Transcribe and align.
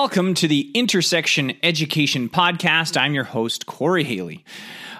Welcome 0.00 0.32
to 0.32 0.48
the 0.48 0.70
Intersection 0.72 1.52
Education 1.62 2.30
Podcast. 2.30 2.96
I'm 2.96 3.12
your 3.12 3.24
host, 3.24 3.66
Corey 3.66 4.02
Haley. 4.02 4.42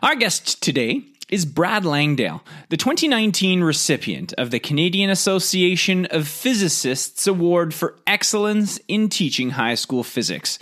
Our 0.02 0.14
guest 0.14 0.62
today 0.62 1.04
is 1.30 1.46
Brad 1.46 1.86
Langdale, 1.86 2.42
the 2.68 2.76
2019 2.76 3.62
recipient 3.62 4.34
of 4.34 4.50
the 4.50 4.58
Canadian 4.58 5.08
Association 5.08 6.04
of 6.10 6.28
Physicists 6.28 7.26
Award 7.26 7.72
for 7.72 7.96
Excellence 8.06 8.78
in 8.88 9.08
Teaching 9.08 9.48
High 9.48 9.74
School 9.74 10.04
Physics. 10.04 10.58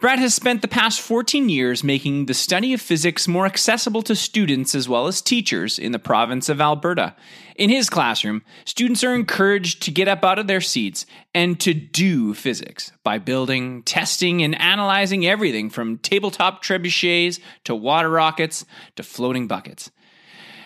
Brad 0.00 0.18
has 0.18 0.34
spent 0.34 0.62
the 0.62 0.68
past 0.68 1.00
14 1.00 1.48
years 1.48 1.84
making 1.84 2.26
the 2.26 2.34
study 2.34 2.74
of 2.74 2.80
physics 2.80 3.28
more 3.28 3.46
accessible 3.46 4.02
to 4.02 4.16
students 4.16 4.74
as 4.74 4.88
well 4.88 5.06
as 5.06 5.22
teachers 5.22 5.78
in 5.78 5.92
the 5.92 5.98
province 5.98 6.48
of 6.48 6.60
Alberta. 6.60 7.14
In 7.56 7.70
his 7.70 7.88
classroom, 7.88 8.42
students 8.64 9.04
are 9.04 9.14
encouraged 9.14 9.82
to 9.82 9.90
get 9.90 10.08
up 10.08 10.24
out 10.24 10.38
of 10.38 10.46
their 10.46 10.60
seats 10.60 11.06
and 11.34 11.58
to 11.60 11.72
do 11.72 12.34
physics 12.34 12.90
by 13.04 13.18
building, 13.18 13.82
testing, 13.84 14.42
and 14.42 14.60
analyzing 14.60 15.26
everything 15.26 15.70
from 15.70 15.98
tabletop 15.98 16.64
trebuchets 16.64 17.38
to 17.64 17.74
water 17.74 18.10
rockets 18.10 18.64
to 18.96 19.02
floating 19.02 19.46
buckets. 19.46 19.90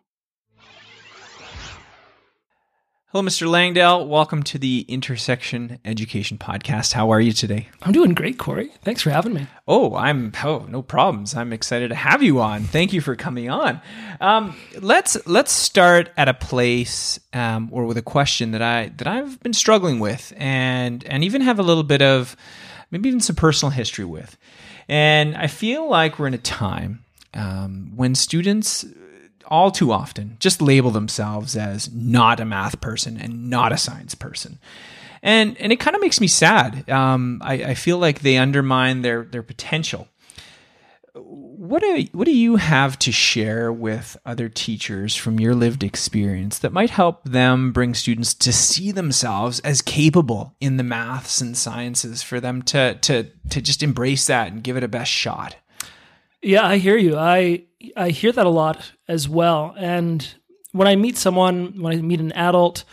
Hello, 3.07 3.25
Mr. 3.25 3.49
Langdale. 3.49 4.07
Welcome 4.07 4.43
to 4.43 4.59
the 4.59 4.85
Intersection 4.87 5.79
Education 5.87 6.37
Podcast. 6.37 6.93
How 6.93 7.09
are 7.09 7.21
you 7.21 7.33
today? 7.33 7.71
I'm 7.81 7.93
doing 7.93 8.13
great, 8.13 8.37
Corey. 8.37 8.73
Thanks 8.83 9.01
for 9.01 9.09
having 9.09 9.33
me. 9.33 9.47
Oh, 9.67 9.95
I'm 9.95 10.33
oh 10.45 10.67
no 10.69 10.83
problems. 10.83 11.35
I'm 11.35 11.55
excited 11.55 11.89
to 11.89 11.95
have 11.95 12.23
you 12.23 12.41
on. 12.41 12.65
Thank 12.65 12.93
you 12.93 13.01
for 13.01 13.17
coming 13.17 13.49
on. 13.49 13.81
Um, 14.21 14.55
let's 14.79 15.17
let's 15.27 15.53
start 15.53 16.11
at 16.19 16.29
a 16.29 16.34
place 16.34 17.19
um, 17.33 17.71
or 17.73 17.87
with 17.87 17.97
a 17.97 18.03
question 18.03 18.50
that 18.50 18.61
I 18.61 18.89
that 18.99 19.06
I've 19.06 19.41
been 19.41 19.55
struggling 19.55 19.99
with, 19.99 20.34
and 20.37 21.03
and 21.06 21.25
even 21.25 21.41
have 21.41 21.59
a 21.59 21.62
little 21.62 21.84
bit 21.84 22.03
of 22.03 22.37
maybe 22.91 23.09
even 23.09 23.21
some 23.21 23.37
personal 23.37 23.71
history 23.71 24.05
with. 24.05 24.37
And 24.89 25.37
I 25.37 25.47
feel 25.47 25.89
like 25.89 26.19
we're 26.19 26.29
in 26.29 26.35
a 26.35 26.39
time 26.39 27.05
um, 27.35 27.93
when 27.97 28.15
students 28.15 28.85
all 29.47 29.71
too 29.71 29.93
often 29.93 30.37
just 30.41 30.61
label 30.61 30.91
themselves 30.91 31.57
as 31.57 31.93
not 31.93 32.41
a 32.41 32.45
math 32.45 32.81
person 32.81 33.17
and 33.17 33.49
not 33.49 33.73
a 33.73 33.77
science 33.77 34.15
person. 34.15 34.59
And, 35.23 35.57
and 35.59 35.73
it 35.73 35.81
kind 35.81 35.97
of 35.97 36.03
makes 36.03 36.21
me 36.21 36.27
sad. 36.27 36.89
Um, 36.89 37.41
I, 37.45 37.55
I 37.55 37.75
feel 37.75 37.99
like 37.99 38.21
they 38.21 38.37
undermine 38.37 39.03
their, 39.03 39.25
their 39.25 39.43
potential. 39.43 40.09
What 41.69 41.82
do, 41.82 42.06
what 42.12 42.27
do 42.27 42.37
you 42.37 42.56
have 42.56 42.99
to 43.00 43.10
share 43.10 43.72
with 43.72 44.16
other 44.25 44.49
teachers 44.49 45.16
from 45.16 45.41
your 45.41 45.54
lived 45.54 45.82
experience 45.82 46.59
that 46.60 46.72
might 46.72 46.91
help 46.91 47.25
them 47.25 47.72
bring 47.72 47.93
students 47.94 48.34
to 48.34 48.53
see 48.53 48.93
themselves 48.93 49.59
as 49.60 49.82
capable 49.82 50.55
in 50.60 50.76
the 50.76 50.84
maths 50.84 51.41
and 51.41 51.56
sciences 51.56 52.22
for 52.22 52.38
them 52.38 52.62
to, 52.62 52.94
to, 52.94 53.25
to 53.50 53.60
just 53.60 53.82
embrace 53.82 54.26
that 54.26 54.53
and 54.53 54.62
give 54.62 54.76
it 54.76 54.84
a 54.84 54.88
best 54.88 55.10
shot? 55.10 55.56
Yeah, 56.41 56.65
I 56.65 56.76
hear 56.76 56.97
you. 56.97 57.16
I 57.16 57.65
I 57.97 58.10
hear 58.10 58.31
that 58.31 58.47
a 58.47 58.50
lot 58.50 58.93
as 59.09 59.28
well. 59.28 59.75
And 59.76 60.26
when 60.71 60.87
I 60.87 60.94
meet 60.94 61.16
someone, 61.16 61.81
when 61.81 61.93
I 61.93 62.00
meet 62.00 62.21
an 62.21 62.32
adult, 62.32 62.84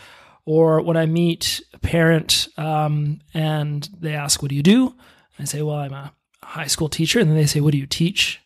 or 0.44 0.80
when 0.82 0.96
I 0.96 1.06
meet 1.06 1.62
a 1.72 1.78
parent, 1.78 2.48
um, 2.56 3.20
and 3.32 3.88
they 4.00 4.14
ask, 4.14 4.42
"What 4.42 4.48
do 4.48 4.56
you 4.56 4.62
do?" 4.62 4.96
I 5.38 5.44
say, 5.44 5.62
"Well, 5.62 5.76
I'm 5.76 5.92
a 5.92 6.12
high 6.42 6.66
school 6.66 6.88
teacher." 6.88 7.20
And 7.20 7.30
then 7.30 7.36
they 7.36 7.46
say, 7.46 7.60
"What 7.60 7.72
do 7.72 7.78
you 7.78 7.86
teach?" 7.86 8.40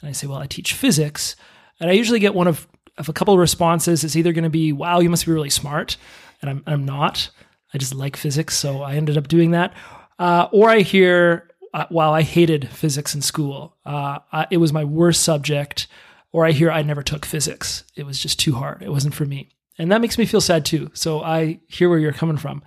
And 0.00 0.08
I 0.08 0.12
say, 0.12 0.26
"Well, 0.26 0.38
I 0.38 0.46
teach 0.46 0.72
physics." 0.72 1.36
And 1.80 1.90
I 1.90 1.94
usually 1.94 2.20
get 2.20 2.34
one 2.34 2.46
of 2.46 2.66
of 2.96 3.08
a 3.08 3.12
couple 3.12 3.34
of 3.34 3.40
responses. 3.40 4.04
It's 4.04 4.16
either 4.16 4.32
going 4.32 4.44
to 4.44 4.50
be, 4.50 4.72
"Wow, 4.72 5.00
you 5.00 5.10
must 5.10 5.26
be 5.26 5.32
really 5.32 5.50
smart," 5.50 5.96
and 6.40 6.50
I'm 6.50 6.62
I'm 6.66 6.84
not. 6.84 7.30
I 7.72 7.78
just 7.78 7.94
like 7.94 8.16
physics, 8.16 8.56
so 8.56 8.82
I 8.82 8.94
ended 8.94 9.18
up 9.18 9.28
doing 9.28 9.50
that. 9.50 9.74
Uh, 10.18 10.46
or 10.52 10.70
I 10.70 10.80
hear, 10.80 11.50
uh, 11.72 11.86
while 11.88 12.12
I 12.12 12.22
hated 12.22 12.68
physics 12.68 13.16
in 13.16 13.20
school, 13.20 13.76
uh, 13.84 14.20
I, 14.32 14.46
it 14.50 14.58
was 14.58 14.72
my 14.72 14.84
worst 14.84 15.22
subject. 15.22 15.88
Or 16.32 16.44
I 16.44 16.50
hear 16.50 16.68
I 16.68 16.82
never 16.82 17.04
took 17.04 17.24
physics. 17.24 17.84
It 17.94 18.04
was 18.04 18.18
just 18.18 18.40
too 18.40 18.54
hard. 18.54 18.82
It 18.82 18.90
wasn't 18.90 19.14
for 19.14 19.24
me. 19.24 19.50
And 19.78 19.92
that 19.92 20.00
makes 20.00 20.18
me 20.18 20.26
feel 20.26 20.40
sad 20.40 20.64
too. 20.64 20.90
So 20.92 21.22
I 21.22 21.60
hear 21.68 21.88
where 21.88 22.00
you're 22.00 22.12
coming 22.12 22.38
from. 22.38 22.64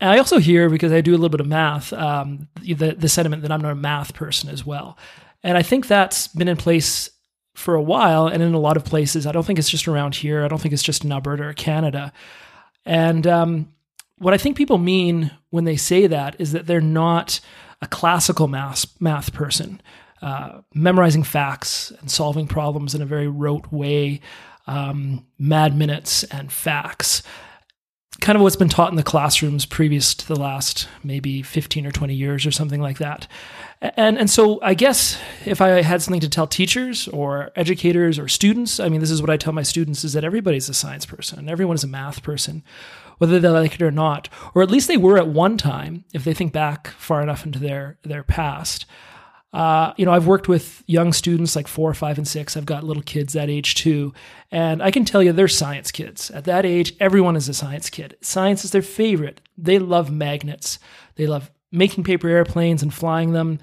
I 0.00 0.16
also 0.16 0.38
hear, 0.38 0.70
because 0.70 0.92
I 0.92 1.02
do 1.02 1.10
a 1.10 1.18
little 1.20 1.28
bit 1.28 1.42
of 1.42 1.46
math, 1.46 1.92
um, 1.92 2.48
the, 2.62 2.96
the 2.98 3.08
sentiment 3.10 3.42
that 3.42 3.52
I'm 3.52 3.60
not 3.60 3.72
a 3.72 3.74
math 3.74 4.14
person 4.14 4.48
as 4.48 4.64
well. 4.64 4.96
And 5.42 5.58
I 5.58 5.62
think 5.62 5.86
that's 5.86 6.28
been 6.28 6.48
in 6.48 6.56
place 6.56 7.10
for 7.54 7.74
a 7.74 7.82
while 7.82 8.26
and 8.26 8.42
in 8.42 8.54
a 8.54 8.58
lot 8.58 8.76
of 8.76 8.84
places. 8.84 9.26
I 9.26 9.32
don't 9.32 9.44
think 9.44 9.58
it's 9.58 9.68
just 9.68 9.88
around 9.88 10.14
here. 10.14 10.44
I 10.44 10.48
don't 10.48 10.60
think 10.60 10.72
it's 10.72 10.82
just 10.82 11.04
in 11.04 11.12
Alberta 11.12 11.44
or 11.44 11.52
Canada. 11.52 12.12
And 12.84 13.26
um, 13.26 13.72
what 14.18 14.34
I 14.34 14.38
think 14.38 14.56
people 14.56 14.78
mean 14.78 15.30
when 15.50 15.64
they 15.64 15.76
say 15.76 16.06
that 16.06 16.36
is 16.40 16.52
that 16.52 16.66
they're 16.66 16.80
not 16.80 17.40
a 17.80 17.86
classical 17.86 18.48
math 18.48 18.86
math 19.00 19.32
person, 19.32 19.80
uh, 20.22 20.60
memorizing 20.72 21.24
facts 21.24 21.92
and 22.00 22.10
solving 22.10 22.46
problems 22.46 22.94
in 22.94 23.02
a 23.02 23.06
very 23.06 23.26
rote 23.26 23.70
way, 23.72 24.20
um, 24.66 25.26
mad 25.38 25.76
minutes 25.76 26.22
and 26.24 26.52
facts. 26.52 27.22
Kind 28.20 28.36
of 28.36 28.42
what's 28.42 28.56
been 28.56 28.68
taught 28.68 28.90
in 28.90 28.96
the 28.96 29.02
classrooms 29.02 29.66
previous 29.66 30.14
to 30.14 30.28
the 30.28 30.38
last 30.38 30.88
maybe 31.02 31.42
15 31.42 31.86
or 31.86 31.90
20 31.90 32.14
years 32.14 32.46
or 32.46 32.52
something 32.52 32.80
like 32.80 32.98
that. 32.98 33.26
And, 33.80 34.16
and 34.16 34.30
so 34.30 34.60
I 34.62 34.74
guess 34.74 35.18
if 35.44 35.60
I 35.60 35.82
had 35.82 36.02
something 36.02 36.20
to 36.20 36.28
tell 36.28 36.46
teachers 36.46 37.08
or 37.08 37.50
educators 37.56 38.18
or 38.18 38.28
students, 38.28 38.78
I 38.78 38.88
mean, 38.88 39.00
this 39.00 39.10
is 39.10 39.20
what 39.20 39.30
I 39.30 39.36
tell 39.36 39.52
my 39.52 39.64
students 39.64 40.04
is 40.04 40.12
that 40.12 40.24
everybody's 40.24 40.68
a 40.68 40.74
science 40.74 41.04
person 41.04 41.40
and 41.40 41.50
everyone 41.50 41.74
is 41.74 41.82
a 41.82 41.88
math 41.88 42.22
person 42.22 42.62
whether 43.22 43.38
they 43.38 43.48
like 43.48 43.74
it 43.74 43.82
or 43.82 43.92
not, 43.92 44.28
or 44.52 44.62
at 44.62 44.70
least 44.70 44.88
they 44.88 44.96
were 44.96 45.16
at 45.16 45.28
one 45.28 45.56
time, 45.56 46.02
if 46.12 46.24
they 46.24 46.34
think 46.34 46.52
back 46.52 46.88
far 46.88 47.22
enough 47.22 47.46
into 47.46 47.60
their 47.60 47.96
their 48.02 48.24
past. 48.24 48.84
Uh, 49.52 49.92
you 49.96 50.06
know, 50.06 50.12
I've 50.12 50.26
worked 50.26 50.48
with 50.48 50.82
young 50.86 51.12
students 51.12 51.54
like 51.54 51.68
four, 51.68 51.92
five, 51.92 52.16
and 52.16 52.26
six. 52.26 52.56
I've 52.56 52.66
got 52.66 52.84
little 52.84 53.02
kids 53.02 53.34
that 53.34 53.50
age 53.50 53.74
too. 53.74 54.14
And 54.50 54.82
I 54.82 54.90
can 54.90 55.04
tell 55.04 55.22
you 55.22 55.32
they're 55.32 55.48
science 55.48 55.90
kids. 55.90 56.30
At 56.30 56.44
that 56.44 56.64
age, 56.64 56.94
everyone 57.00 57.36
is 57.36 57.48
a 57.48 57.54
science 57.54 57.90
kid. 57.90 58.16
Science 58.22 58.64
is 58.64 58.70
their 58.70 58.82
favorite. 58.82 59.40
They 59.58 59.78
love 59.78 60.10
magnets. 60.10 60.78
They 61.16 61.26
love 61.26 61.50
making 61.70 62.04
paper 62.04 62.28
airplanes 62.28 62.82
and 62.82 62.92
flying 62.92 63.32
them. 63.32 63.58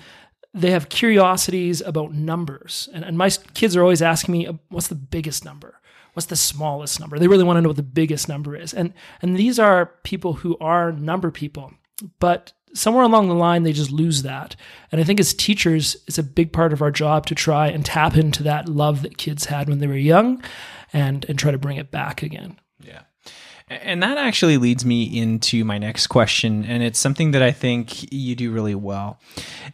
They 0.53 0.71
have 0.71 0.89
curiosities 0.89 1.81
about 1.81 2.13
numbers. 2.13 2.89
And, 2.93 3.03
and 3.03 3.17
my 3.17 3.29
kids 3.53 3.75
are 3.75 3.81
always 3.81 4.01
asking 4.01 4.33
me, 4.33 4.59
what's 4.69 4.87
the 4.87 4.95
biggest 4.95 5.43
number? 5.43 5.79
what's 6.13 6.27
the 6.27 6.35
smallest 6.35 6.99
number? 6.99 7.17
They 7.17 7.27
really 7.27 7.43
want 7.43 7.57
to 7.57 7.61
know 7.61 7.69
what 7.69 7.77
the 7.77 7.83
biggest 7.83 8.27
number 8.27 8.55
is. 8.55 8.73
And 8.73 8.93
and 9.21 9.37
these 9.37 9.59
are 9.59 9.93
people 10.03 10.33
who 10.33 10.57
are 10.59 10.91
number 10.91 11.31
people, 11.31 11.71
but 12.19 12.51
somewhere 12.73 13.03
along 13.03 13.27
the 13.27 13.35
line 13.35 13.63
they 13.63 13.73
just 13.73 13.91
lose 13.91 14.23
that. 14.23 14.55
And 14.91 14.99
I 14.99 15.03
think 15.03 15.19
as 15.19 15.33
teachers, 15.33 15.97
it's 16.07 16.17
a 16.17 16.23
big 16.23 16.51
part 16.51 16.73
of 16.73 16.81
our 16.81 16.91
job 16.91 17.25
to 17.27 17.35
try 17.35 17.67
and 17.67 17.85
tap 17.85 18.15
into 18.15 18.43
that 18.43 18.69
love 18.69 19.01
that 19.01 19.17
kids 19.17 19.45
had 19.45 19.69
when 19.69 19.79
they 19.79 19.87
were 19.87 19.97
young 19.97 20.43
and 20.93 21.25
and 21.29 21.37
try 21.37 21.51
to 21.51 21.57
bring 21.57 21.77
it 21.77 21.91
back 21.91 22.23
again. 22.23 22.59
Yeah. 22.79 23.01
And 23.69 24.01
that 24.01 24.17
actually 24.17 24.57
leads 24.57 24.83
me 24.83 25.03
into 25.03 25.63
my 25.63 25.77
next 25.77 26.07
question, 26.07 26.65
and 26.65 26.81
it's 26.81 26.97
something 26.97 27.31
that 27.31 27.43
I 27.43 27.51
think 27.51 28.11
you 28.11 28.35
do 28.35 28.51
really 28.51 28.73
well, 28.73 29.19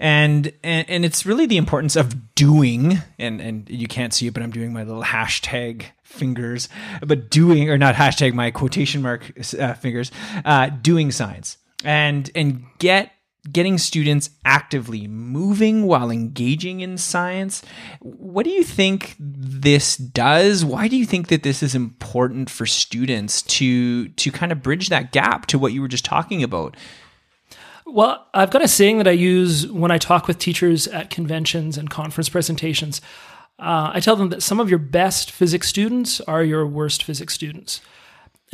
and 0.01 0.51
and, 0.65 0.89
and 0.89 1.05
it's 1.05 1.25
really 1.25 1.45
the 1.45 1.55
importance 1.55 1.95
of 1.95 2.35
doing. 2.35 2.99
And 3.17 3.39
and 3.39 3.69
you 3.69 3.87
can't 3.87 4.13
see 4.13 4.27
it, 4.27 4.33
but 4.33 4.43
I'm 4.43 4.51
doing 4.51 4.73
my 4.73 4.83
little 4.83 5.03
hashtag 5.03 5.85
fingers, 6.03 6.67
but 7.05 7.29
doing 7.29 7.69
or 7.69 7.77
not 7.77 7.95
hashtag 7.95 8.33
my 8.33 8.51
quotation 8.51 9.01
mark 9.01 9.31
uh, 9.57 9.73
fingers, 9.75 10.11
uh, 10.43 10.67
doing 10.67 11.09
science, 11.09 11.57
and 11.85 12.29
and 12.35 12.65
get 12.79 13.11
getting 13.51 13.77
students 13.77 14.31
actively 14.43 15.07
moving 15.07 15.85
while 15.85 16.09
engaging 16.09 16.81
in 16.81 16.97
science. 16.97 17.61
What 18.01 18.43
do 18.43 18.49
you 18.49 18.63
think 18.63 19.15
this 19.19 19.95
does? 19.95 20.65
Why 20.65 20.87
do 20.87 20.97
you 20.97 21.05
think 21.05 21.27
that 21.27 21.43
this 21.43 21.61
is 21.61 21.75
important 21.75 22.49
for 22.49 22.65
students 22.65 23.43
to 23.43 24.09
to 24.09 24.31
kind 24.31 24.51
of 24.51 24.63
bridge 24.63 24.89
that 24.89 25.11
gap 25.11 25.45
to 25.47 25.59
what 25.59 25.73
you 25.73 25.81
were 25.81 25.87
just 25.87 26.05
talking 26.05 26.43
about? 26.43 26.75
Well, 27.85 28.27
I've 28.33 28.49
got 28.49 28.63
a 28.63 28.67
saying 28.67 28.97
that 28.97 29.07
I 29.07 29.11
use 29.11 29.67
when 29.67 29.91
I 29.91 29.99
talk 29.99 30.27
with 30.27 30.39
teachers 30.39 30.87
at 30.87 31.11
conventions 31.11 31.77
and 31.77 31.87
conference 31.87 32.29
presentations. 32.29 32.99
Uh, 33.59 33.91
I 33.93 33.99
tell 33.99 34.15
them 34.15 34.29
that 34.29 34.41
some 34.41 34.59
of 34.59 34.69
your 34.69 34.79
best 34.79 35.31
physics 35.31 35.67
students 35.67 36.19
are 36.21 36.43
your 36.43 36.65
worst 36.65 37.03
physics 37.03 37.35
students. 37.35 37.79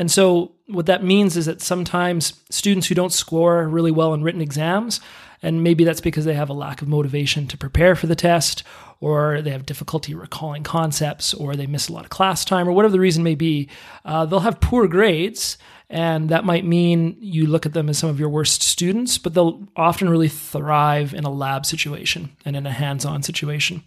And 0.02 0.10
so, 0.10 0.54
what 0.66 0.88
that 0.88 1.04
means 1.04 1.38
is 1.38 1.46
that 1.46 1.62
sometimes 1.62 2.34
students 2.50 2.88
who 2.88 2.96
don't 2.96 3.14
score 3.14 3.68
really 3.68 3.92
well 3.92 4.16
in 4.16 4.24
written 4.24 4.42
exams, 4.42 5.00
and 5.44 5.64
maybe 5.64 5.84
that's 5.84 6.02
because 6.02 6.26
they 6.26 6.34
have 6.34 6.50
a 6.50 6.54
lack 6.54 6.82
of 6.82 6.88
motivation 6.88 7.46
to 7.46 7.56
prepare 7.56 7.96
for 7.96 8.08
the 8.08 8.16
test, 8.16 8.64
or 9.00 9.44
they 9.44 9.52
have 9.52 9.64
difficulty 9.64 10.16
recalling 10.16 10.64
concepts, 10.64 11.36
or 11.36 11.56
they 11.56 11.68
miss 11.68 11.88
a 11.88 11.94
lot 11.94 12.04
of 12.04 12.10
class 12.10 12.44
time, 12.44 12.68
or 12.68 12.72
whatever 12.72 12.94
the 12.94 13.00
reason 13.00 13.24
may 13.24 13.36
be, 13.36 13.70
uh, 14.04 14.26
they'll 14.26 14.40
have 14.40 14.60
poor 14.60 14.88
grades. 14.88 15.60
And 15.88 16.30
that 16.30 16.46
might 16.46 16.66
mean 16.66 17.16
you 17.20 17.46
look 17.46 17.68
at 17.68 17.74
them 17.74 17.88
as 17.88 18.00
some 18.00 18.10
of 18.10 18.20
your 18.20 18.30
worst 18.30 18.64
students, 18.64 19.20
but 19.20 19.36
they'll 19.36 19.68
often 19.76 20.10
really 20.10 20.30
thrive 20.30 21.14
in 21.14 21.26
a 21.26 21.32
lab 21.32 21.64
situation 21.64 22.36
and 22.44 22.56
in 22.56 22.66
a 22.66 22.72
hands 22.72 23.06
on 23.06 23.22
situation. 23.22 23.84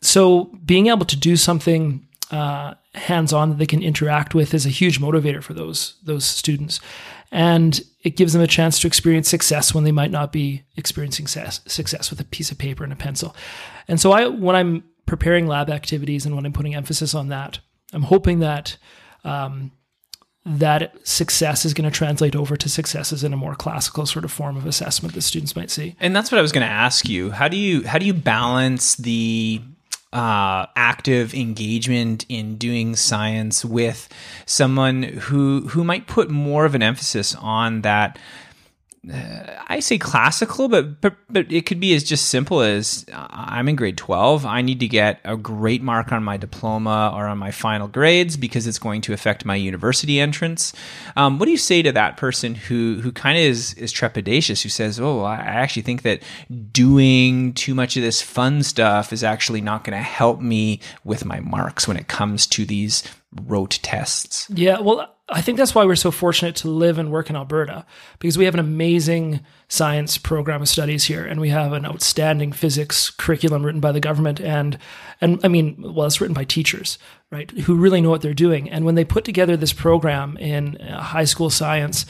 So, 0.00 0.44
being 0.64 0.86
able 0.86 1.04
to 1.04 1.16
do 1.18 1.36
something 1.36 2.07
uh, 2.30 2.74
hands-on 2.94 3.50
that 3.50 3.58
they 3.58 3.66
can 3.66 3.82
interact 3.82 4.34
with 4.34 4.52
is 4.52 4.66
a 4.66 4.70
huge 4.70 5.00
motivator 5.00 5.42
for 5.42 5.54
those 5.54 5.96
those 6.02 6.24
students, 6.24 6.80
and 7.30 7.80
it 8.02 8.16
gives 8.16 8.32
them 8.32 8.42
a 8.42 8.46
chance 8.46 8.78
to 8.80 8.86
experience 8.86 9.28
success 9.28 9.74
when 9.74 9.84
they 9.84 9.92
might 9.92 10.10
not 10.10 10.32
be 10.32 10.64
experiencing 10.76 11.26
success, 11.26 11.60
success 11.66 12.10
with 12.10 12.20
a 12.20 12.24
piece 12.24 12.50
of 12.50 12.58
paper 12.58 12.84
and 12.84 12.92
a 12.92 12.96
pencil. 12.96 13.34
And 13.86 14.00
so, 14.00 14.12
I 14.12 14.28
when 14.28 14.56
I'm 14.56 14.84
preparing 15.06 15.46
lab 15.46 15.70
activities 15.70 16.26
and 16.26 16.36
when 16.36 16.44
I'm 16.44 16.52
putting 16.52 16.74
emphasis 16.74 17.14
on 17.14 17.28
that, 17.28 17.60
I'm 17.92 18.02
hoping 18.02 18.40
that. 18.40 18.76
Um, 19.24 19.72
that 20.46 20.94
success 21.06 21.66
is 21.66 21.74
going 21.74 21.84
to 21.84 21.94
translate 21.94 22.34
over 22.34 22.56
to 22.56 22.70
successes 22.70 23.22
in 23.22 23.34
a 23.34 23.36
more 23.36 23.54
classical 23.54 24.06
sort 24.06 24.24
of 24.24 24.32
form 24.32 24.56
of 24.56 24.64
assessment 24.64 25.14
that 25.14 25.20
students 25.20 25.54
might 25.54 25.68
see. 25.68 25.94
And 26.00 26.16
that's 26.16 26.32
what 26.32 26.38
I 26.38 26.42
was 26.42 26.52
going 26.52 26.66
to 26.66 26.72
ask 26.72 27.06
you. 27.06 27.30
How 27.32 27.48
do 27.48 27.56
you 27.58 27.86
how 27.86 27.98
do 27.98 28.06
you 28.06 28.14
balance 28.14 28.94
the 28.94 29.60
uh, 30.12 30.66
active 30.74 31.34
engagement 31.34 32.24
in 32.28 32.56
doing 32.56 32.96
science 32.96 33.64
with 33.64 34.08
someone 34.46 35.02
who 35.02 35.68
who 35.68 35.84
might 35.84 36.06
put 36.06 36.30
more 36.30 36.64
of 36.64 36.74
an 36.74 36.82
emphasis 36.82 37.34
on 37.34 37.82
that 37.82 38.18
I 39.10 39.80
say 39.80 39.98
classical, 39.98 40.68
but, 40.68 41.00
but 41.00 41.16
but 41.30 41.52
it 41.52 41.66
could 41.66 41.80
be 41.80 41.94
as 41.94 42.04
just 42.04 42.26
simple 42.26 42.60
as 42.60 43.06
uh, 43.12 43.26
I'm 43.30 43.68
in 43.68 43.76
grade 43.76 43.96
12. 43.96 44.44
I 44.44 44.62
need 44.62 44.80
to 44.80 44.88
get 44.88 45.20
a 45.24 45.36
great 45.36 45.82
mark 45.82 46.12
on 46.12 46.22
my 46.24 46.36
diploma 46.36 47.12
or 47.14 47.26
on 47.26 47.38
my 47.38 47.50
final 47.50 47.88
grades 47.88 48.36
because 48.36 48.66
it's 48.66 48.78
going 48.78 49.00
to 49.02 49.12
affect 49.12 49.44
my 49.44 49.54
university 49.54 50.20
entrance. 50.20 50.72
Um, 51.16 51.38
what 51.38 51.46
do 51.46 51.50
you 51.50 51.58
say 51.58 51.82
to 51.82 51.92
that 51.92 52.16
person 52.16 52.54
who 52.54 53.00
who 53.02 53.12
kind 53.12 53.38
of 53.38 53.44
is 53.44 53.74
is 53.74 53.92
trepidatious, 53.92 54.62
who 54.62 54.68
says, 54.68 55.00
"Oh, 55.00 55.22
I 55.22 55.36
actually 55.36 55.82
think 55.82 56.02
that 56.02 56.22
doing 56.72 57.54
too 57.54 57.74
much 57.74 57.96
of 57.96 58.02
this 58.02 58.20
fun 58.20 58.62
stuff 58.62 59.12
is 59.12 59.24
actually 59.24 59.60
not 59.60 59.84
going 59.84 59.96
to 59.96 60.02
help 60.02 60.40
me 60.40 60.80
with 61.04 61.24
my 61.24 61.40
marks 61.40 61.86
when 61.88 61.96
it 61.96 62.08
comes 62.08 62.46
to 62.48 62.64
these 62.64 63.02
rote 63.46 63.78
tests." 63.82 64.48
Yeah, 64.50 64.80
well 64.80 65.17
I 65.30 65.42
think 65.42 65.58
that's 65.58 65.74
why 65.74 65.84
we're 65.84 65.94
so 65.96 66.10
fortunate 66.10 66.56
to 66.56 66.70
live 66.70 66.98
and 66.98 67.10
work 67.10 67.28
in 67.28 67.36
Alberta 67.36 67.84
because 68.18 68.38
we 68.38 68.46
have 68.46 68.54
an 68.54 68.60
amazing 68.60 69.40
science 69.68 70.16
program 70.16 70.62
of 70.62 70.68
studies 70.70 71.04
here, 71.04 71.26
and 71.26 71.38
we 71.38 71.50
have 71.50 71.74
an 71.74 71.84
outstanding 71.84 72.50
physics 72.50 73.10
curriculum 73.10 73.64
written 73.64 73.80
by 73.80 73.92
the 73.92 74.00
government, 74.00 74.40
and 74.40 74.78
and 75.20 75.38
I 75.44 75.48
mean, 75.48 75.76
well, 75.78 76.06
it's 76.06 76.20
written 76.20 76.34
by 76.34 76.44
teachers, 76.44 76.98
right, 77.30 77.50
who 77.50 77.76
really 77.76 78.00
know 78.00 78.08
what 78.08 78.22
they're 78.22 78.32
doing. 78.32 78.70
And 78.70 78.86
when 78.86 78.94
they 78.94 79.04
put 79.04 79.24
together 79.24 79.54
this 79.56 79.74
program 79.74 80.38
in 80.38 80.78
uh, 80.78 81.02
high 81.02 81.24
school 81.24 81.50
science, 81.50 82.06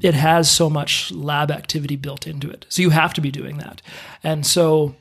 it 0.00 0.14
has 0.14 0.50
so 0.50 0.68
much 0.68 1.12
lab 1.12 1.52
activity 1.52 1.94
built 1.94 2.26
into 2.26 2.50
it, 2.50 2.66
so 2.68 2.82
you 2.82 2.90
have 2.90 3.14
to 3.14 3.20
be 3.20 3.30
doing 3.30 3.58
that. 3.58 3.80
And 4.24 4.44
so, 4.44 4.96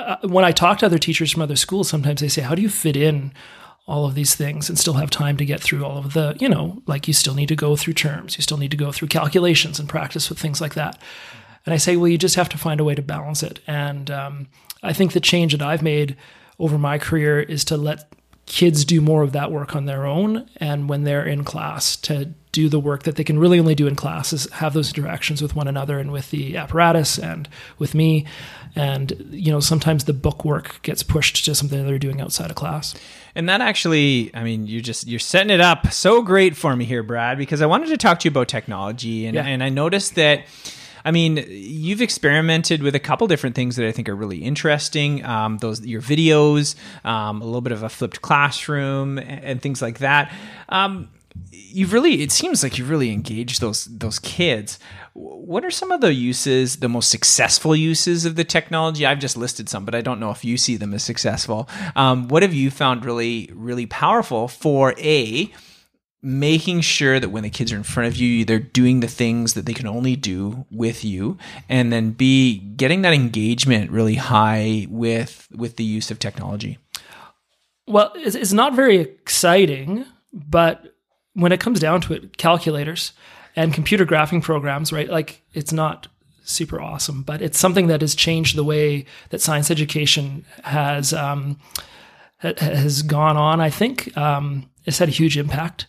uh, 0.00 0.16
when 0.22 0.46
I 0.46 0.52
talk 0.52 0.78
to 0.78 0.86
other 0.86 0.98
teachers 0.98 1.30
from 1.30 1.42
other 1.42 1.56
schools, 1.56 1.90
sometimes 1.90 2.22
they 2.22 2.28
say, 2.28 2.40
"How 2.40 2.54
do 2.54 2.62
you 2.62 2.70
fit 2.70 2.96
in?" 2.96 3.32
All 3.86 4.04
of 4.04 4.14
these 4.14 4.34
things 4.34 4.68
and 4.68 4.78
still 4.78 4.94
have 4.94 5.10
time 5.10 5.36
to 5.36 5.44
get 5.44 5.60
through 5.60 5.84
all 5.84 5.96
of 5.98 6.12
the, 6.12 6.36
you 6.40 6.48
know, 6.48 6.82
like 6.86 7.06
you 7.06 7.14
still 7.14 7.34
need 7.34 7.48
to 7.48 7.56
go 7.56 7.76
through 7.76 7.92
terms, 7.92 8.36
you 8.36 8.42
still 8.42 8.56
need 8.56 8.72
to 8.72 8.76
go 8.76 8.90
through 8.90 9.08
calculations 9.08 9.78
and 9.78 9.88
practice 9.88 10.28
with 10.28 10.38
things 10.38 10.60
like 10.60 10.74
that. 10.74 11.00
And 11.64 11.72
I 11.72 11.76
say, 11.76 11.96
well, 11.96 12.08
you 12.08 12.18
just 12.18 12.36
have 12.36 12.48
to 12.50 12.58
find 12.58 12.80
a 12.80 12.84
way 12.84 12.94
to 12.94 13.02
balance 13.02 13.42
it. 13.42 13.60
And 13.66 14.10
um, 14.10 14.48
I 14.82 14.92
think 14.92 15.12
the 15.12 15.20
change 15.20 15.52
that 15.52 15.62
I've 15.62 15.82
made 15.82 16.16
over 16.58 16.78
my 16.78 16.98
career 16.98 17.40
is 17.40 17.64
to 17.66 17.76
let 17.76 18.12
kids 18.46 18.84
do 18.84 19.00
more 19.00 19.22
of 19.22 19.32
that 19.32 19.52
work 19.52 19.74
on 19.74 19.86
their 19.86 20.06
own. 20.06 20.48
And 20.56 20.88
when 20.88 21.04
they're 21.04 21.26
in 21.26 21.44
class, 21.44 21.96
to 21.98 22.32
do 22.56 22.70
the 22.70 22.80
work 22.80 23.02
that 23.02 23.16
they 23.16 23.24
can 23.24 23.38
really 23.38 23.60
only 23.60 23.74
do 23.74 23.86
in 23.86 23.94
class 23.94 24.32
is 24.32 24.50
have 24.52 24.72
those 24.72 24.88
interactions 24.88 25.42
with 25.42 25.54
one 25.54 25.68
another 25.68 25.98
and 25.98 26.10
with 26.10 26.30
the 26.30 26.56
apparatus 26.56 27.18
and 27.18 27.50
with 27.78 27.94
me. 27.94 28.24
And, 28.74 29.12
you 29.30 29.52
know, 29.52 29.60
sometimes 29.60 30.04
the 30.04 30.14
book 30.14 30.42
work 30.42 30.80
gets 30.80 31.02
pushed 31.02 31.44
to 31.44 31.54
something 31.54 31.78
that 31.78 31.84
they're 31.84 31.98
doing 31.98 32.22
outside 32.22 32.48
of 32.48 32.56
class. 32.56 32.94
And 33.34 33.46
that 33.50 33.60
actually, 33.60 34.30
I 34.32 34.42
mean, 34.42 34.66
you 34.66 34.80
just 34.80 35.06
you're 35.06 35.20
setting 35.20 35.50
it 35.50 35.60
up 35.60 35.92
so 35.92 36.22
great 36.22 36.56
for 36.56 36.74
me 36.74 36.86
here, 36.86 37.02
Brad, 37.02 37.36
because 37.36 37.60
I 37.60 37.66
wanted 37.66 37.88
to 37.88 37.98
talk 37.98 38.20
to 38.20 38.24
you 38.24 38.30
about 38.30 38.48
technology, 38.48 39.26
and 39.26 39.34
yeah. 39.34 39.44
and 39.44 39.62
I 39.62 39.68
noticed 39.68 40.14
that. 40.14 40.44
I 41.04 41.12
mean, 41.12 41.36
you've 41.48 42.02
experimented 42.02 42.82
with 42.82 42.96
a 42.96 42.98
couple 42.98 43.28
different 43.28 43.54
things 43.54 43.76
that 43.76 43.86
I 43.86 43.92
think 43.92 44.08
are 44.08 44.16
really 44.16 44.38
interesting. 44.38 45.24
Um, 45.24 45.58
those 45.58 45.86
your 45.86 46.02
videos, 46.02 46.74
um, 47.04 47.42
a 47.42 47.44
little 47.44 47.60
bit 47.60 47.70
of 47.70 47.84
a 47.84 47.88
flipped 47.88 48.22
classroom, 48.22 49.18
and, 49.18 49.44
and 49.44 49.62
things 49.62 49.80
like 49.80 49.98
that. 49.98 50.32
Um, 50.68 51.08
you've 51.76 51.92
really 51.92 52.22
it 52.22 52.32
seems 52.32 52.62
like 52.62 52.78
you've 52.78 52.88
really 52.88 53.12
engaged 53.12 53.60
those 53.60 53.84
those 53.84 54.18
kids. 54.18 54.78
What 55.12 55.64
are 55.64 55.70
some 55.70 55.92
of 55.92 56.00
the 56.00 56.12
uses 56.12 56.76
the 56.76 56.88
most 56.88 57.10
successful 57.10 57.76
uses 57.76 58.24
of 58.24 58.36
the 58.36 58.44
technology? 58.44 59.04
I've 59.04 59.18
just 59.18 59.36
listed 59.36 59.68
some 59.68 59.84
but 59.84 59.94
i 59.94 60.00
don't 60.00 60.20
know 60.20 60.30
if 60.30 60.44
you 60.44 60.56
see 60.56 60.76
them 60.76 60.94
as 60.94 61.04
successful. 61.04 61.68
Um, 61.94 62.28
what 62.28 62.42
have 62.42 62.54
you 62.54 62.70
found 62.70 63.04
really 63.04 63.50
really 63.52 63.86
powerful 63.86 64.48
for 64.48 64.94
a 64.98 65.52
making 66.22 66.80
sure 66.80 67.20
that 67.20 67.28
when 67.28 67.42
the 67.42 67.50
kids 67.50 67.72
are 67.72 67.76
in 67.76 67.82
front 67.82 68.08
of 68.08 68.16
you 68.16 68.44
they're 68.44 68.58
doing 68.58 69.00
the 69.00 69.06
things 69.06 69.52
that 69.54 69.66
they 69.66 69.74
can 69.74 69.86
only 69.86 70.16
do 70.16 70.64
with 70.70 71.04
you? 71.04 71.36
And 71.68 71.92
then 71.92 72.12
b 72.12 72.58
getting 72.58 73.02
that 73.02 73.12
engagement 73.12 73.90
really 73.90 74.16
high 74.16 74.86
with 74.88 75.46
with 75.54 75.76
the 75.76 75.84
use 75.84 76.10
of 76.10 76.18
technology. 76.18 76.78
Well 77.86 78.12
it's 78.14 78.52
not 78.52 78.74
very 78.74 78.96
exciting 78.96 80.06
but 80.32 80.95
when 81.36 81.52
it 81.52 81.60
comes 81.60 81.78
down 81.78 82.00
to 82.00 82.14
it, 82.14 82.38
calculators 82.38 83.12
and 83.54 83.72
computer 83.72 84.06
graphing 84.06 84.42
programs, 84.42 84.92
right? 84.92 85.08
Like 85.08 85.42
it's 85.52 85.72
not 85.72 86.08
super 86.44 86.80
awesome, 86.80 87.22
but 87.22 87.42
it's 87.42 87.58
something 87.58 87.88
that 87.88 88.00
has 88.00 88.14
changed 88.14 88.56
the 88.56 88.64
way 88.64 89.04
that 89.28 89.42
science 89.42 89.70
education 89.70 90.46
has 90.64 91.12
um, 91.12 91.58
has 92.38 93.02
gone 93.02 93.36
on. 93.36 93.60
I 93.60 93.68
think 93.68 94.16
um, 94.16 94.70
it's 94.86 94.98
had 94.98 95.08
a 95.08 95.12
huge 95.12 95.36
impact. 95.36 95.86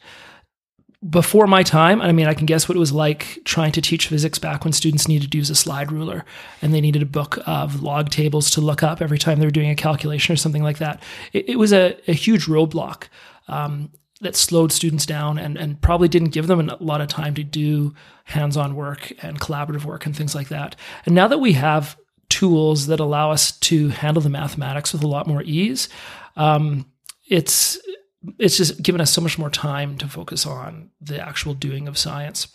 Before 1.08 1.48
my 1.48 1.63
time, 1.63 2.01
I 2.01 2.12
mean, 2.12 2.27
I 2.27 2.34
can 2.34 2.48
guess 2.48 2.68
what 2.68 2.75
it 2.75 2.80
was 2.80 2.92
like 2.92 3.39
trying 3.46 3.72
to 3.74 3.82
teach 3.82 4.08
physics 4.08 4.39
back 4.39 4.66
when 4.66 4.74
students 4.74 5.08
needed 5.08 5.32
to 5.32 5.38
use 5.38 5.50
a 5.50 5.56
slide 5.56 5.92
ruler 5.92 6.25
and 6.62 6.74
they 6.74 6.82
needed 6.82 7.04
a 7.04 7.06
book 7.06 7.38
of 7.46 7.84
log 7.84 8.10
tables 8.10 8.50
to 8.51 8.62
look 8.62 8.82
up 8.82 9.00
every 9.00 9.20
time 9.20 9.39
they 9.39 9.46
were 9.46 9.51
doing 9.51 9.70
a 9.70 9.75
calculation 9.75 10.34
or 10.34 10.38
something 10.38 10.63
like 10.63 10.80
that. 10.80 11.01
It, 11.34 11.50
it 11.50 11.56
was 11.58 11.72
a, 11.72 11.96
a 12.10 12.13
huge 12.13 12.48
roadblock. 12.48 13.04
Um, 13.48 13.92
that 14.21 14.36
slowed 14.36 14.71
students 14.71 15.05
down 15.05 15.38
and, 15.38 15.57
and 15.57 15.81
probably 15.81 16.07
didn't 16.07 16.29
give 16.29 16.47
them 16.47 16.69
a 16.69 16.77
lot 16.79 17.01
of 17.01 17.07
time 17.07 17.36
to 17.36 17.43
do 17.43 17.93
hands-on 18.24 18.75
work 18.75 19.12
and 19.21 19.39
collaborative 19.39 19.86
work 19.86 20.05
and 20.05 20.15
things 20.15 20.33
like 20.33 20.50
that. 20.50 20.75
And 21.05 21.13
now 21.13 21.27
that 21.27 21.38
we 21.38 21.53
have 21.53 21.97
tools 22.29 22.88
that 22.88 23.00
allow 23.00 23.31
us 23.31 23.57
to 23.59 23.89
handle 23.89 24.21
the 24.21 24.29
mathematics 24.29 24.91
with 24.91 25.03
a 25.03 25.07
lot 25.07 25.27
more 25.27 25.43
ease, 25.43 25.88
um, 26.36 26.86
it's 27.27 27.77
it's 28.39 28.57
just 28.57 28.81
given 28.81 29.00
us 29.00 29.12
so 29.12 29.21
much 29.21 29.38
more 29.38 29.50
time 29.50 29.97
to 30.00 30.07
focus 30.07 30.45
on 30.45 30.89
the 31.00 31.19
actual 31.21 31.53
doing 31.53 31.88
of 31.88 31.97
science. 31.97 32.47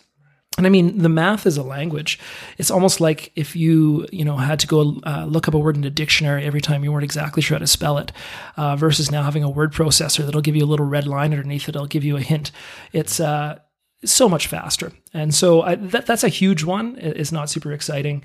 And 0.57 0.67
I 0.67 0.69
mean, 0.69 0.99
the 0.99 1.09
math 1.09 1.47
is 1.47 1.57
a 1.57 1.63
language. 1.63 2.19
It's 2.59 2.69
almost 2.69 3.01
like 3.01 3.31
if 3.35 3.55
you, 3.55 4.07
you 4.11 4.23
know, 4.23 4.37
had 4.37 4.59
to 4.59 4.67
go 4.67 4.99
uh, 5.03 5.25
look 5.27 5.47
up 5.47 5.55
a 5.55 5.57
word 5.57 5.75
in 5.75 5.83
a 5.83 5.89
dictionary 5.89 6.45
every 6.45 6.61
time 6.61 6.83
you 6.83 6.91
weren't 6.91 7.03
exactly 7.03 7.41
sure 7.41 7.55
how 7.55 7.59
to 7.59 7.67
spell 7.67 7.97
it, 7.97 8.11
uh, 8.55 8.75
versus 8.75 9.09
now 9.09 9.23
having 9.23 9.43
a 9.43 9.49
word 9.49 9.73
processor 9.73 10.23
that'll 10.23 10.41
give 10.41 10.55
you 10.55 10.63
a 10.63 10.67
little 10.67 10.85
red 10.85 11.07
line 11.07 11.33
underneath 11.33 11.67
it. 11.67 11.75
It'll 11.75 11.87
give 11.87 12.03
you 12.03 12.17
a 12.17 12.21
hint. 12.21 12.51
It's 12.91 13.19
uh, 13.19 13.59
so 14.05 14.29
much 14.29 14.47
faster. 14.47 14.91
And 15.13 15.33
so 15.33 15.63
I, 15.63 15.75
that, 15.75 16.05
that's 16.05 16.23
a 16.23 16.29
huge 16.29 16.63
one. 16.63 16.97
It's 16.99 17.31
not 17.31 17.49
super 17.49 17.71
exciting. 17.71 18.23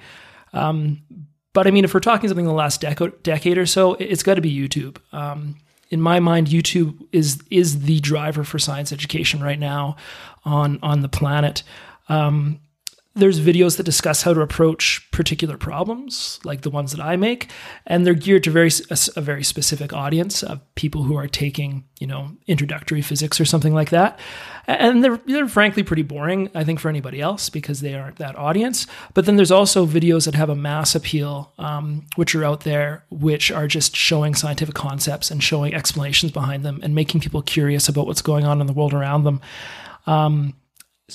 Um, 0.52 1.02
but 1.54 1.66
I 1.66 1.70
mean, 1.70 1.84
if 1.84 1.94
we're 1.94 2.00
talking 2.00 2.28
something 2.28 2.44
in 2.44 2.48
the 2.48 2.54
last 2.54 2.80
decade 2.80 3.58
or 3.58 3.66
so, 3.66 3.94
it's 3.94 4.22
got 4.22 4.34
to 4.34 4.40
be 4.40 4.54
YouTube. 4.54 4.98
Um, 5.12 5.56
in 5.90 6.00
my 6.00 6.20
mind, 6.20 6.48
YouTube 6.48 7.06
is 7.12 7.42
is 7.50 7.80
the 7.80 8.00
driver 8.00 8.44
for 8.44 8.58
science 8.58 8.92
education 8.92 9.42
right 9.42 9.58
now 9.58 9.96
on 10.44 10.78
on 10.82 11.00
the 11.00 11.08
planet. 11.08 11.62
Um, 12.08 12.60
there's 13.18 13.40
videos 13.40 13.76
that 13.76 13.82
discuss 13.82 14.22
how 14.22 14.32
to 14.32 14.40
approach 14.40 15.10
particular 15.10 15.56
problems, 15.56 16.38
like 16.44 16.60
the 16.60 16.70
ones 16.70 16.92
that 16.92 17.04
I 17.04 17.16
make, 17.16 17.50
and 17.84 18.06
they're 18.06 18.14
geared 18.14 18.44
to 18.44 18.50
very 18.50 18.70
a, 18.90 18.98
a, 19.16 19.20
very 19.20 19.42
specific 19.42 19.92
audience 19.92 20.44
of 20.44 20.60
people 20.76 21.02
who 21.02 21.16
are 21.16 21.26
taking, 21.26 21.84
you 21.98 22.06
know, 22.06 22.30
introductory 22.46 23.02
physics 23.02 23.40
or 23.40 23.44
something 23.44 23.74
like 23.74 23.90
that. 23.90 24.20
And 24.66 25.02
they're 25.02 25.16
they're 25.26 25.48
frankly 25.48 25.82
pretty 25.82 26.02
boring, 26.02 26.48
I 26.54 26.62
think, 26.62 26.78
for 26.78 26.88
anybody 26.88 27.20
else 27.20 27.48
because 27.48 27.80
they 27.80 27.94
aren't 27.94 28.16
that 28.16 28.36
audience. 28.36 28.86
But 29.14 29.26
then 29.26 29.36
there's 29.36 29.50
also 29.50 29.84
videos 29.84 30.26
that 30.26 30.36
have 30.36 30.50
a 30.50 30.54
mass 30.54 30.94
appeal, 30.94 31.52
um, 31.58 32.06
which 32.14 32.34
are 32.36 32.44
out 32.44 32.60
there, 32.60 33.04
which 33.10 33.50
are 33.50 33.66
just 33.66 33.96
showing 33.96 34.34
scientific 34.34 34.76
concepts 34.76 35.30
and 35.30 35.42
showing 35.42 35.74
explanations 35.74 36.30
behind 36.30 36.64
them 36.64 36.78
and 36.82 36.94
making 36.94 37.20
people 37.20 37.42
curious 37.42 37.88
about 37.88 38.06
what's 38.06 38.22
going 38.22 38.44
on 38.44 38.60
in 38.60 38.68
the 38.68 38.72
world 38.72 38.94
around 38.94 39.24
them. 39.24 39.40
Um, 40.06 40.54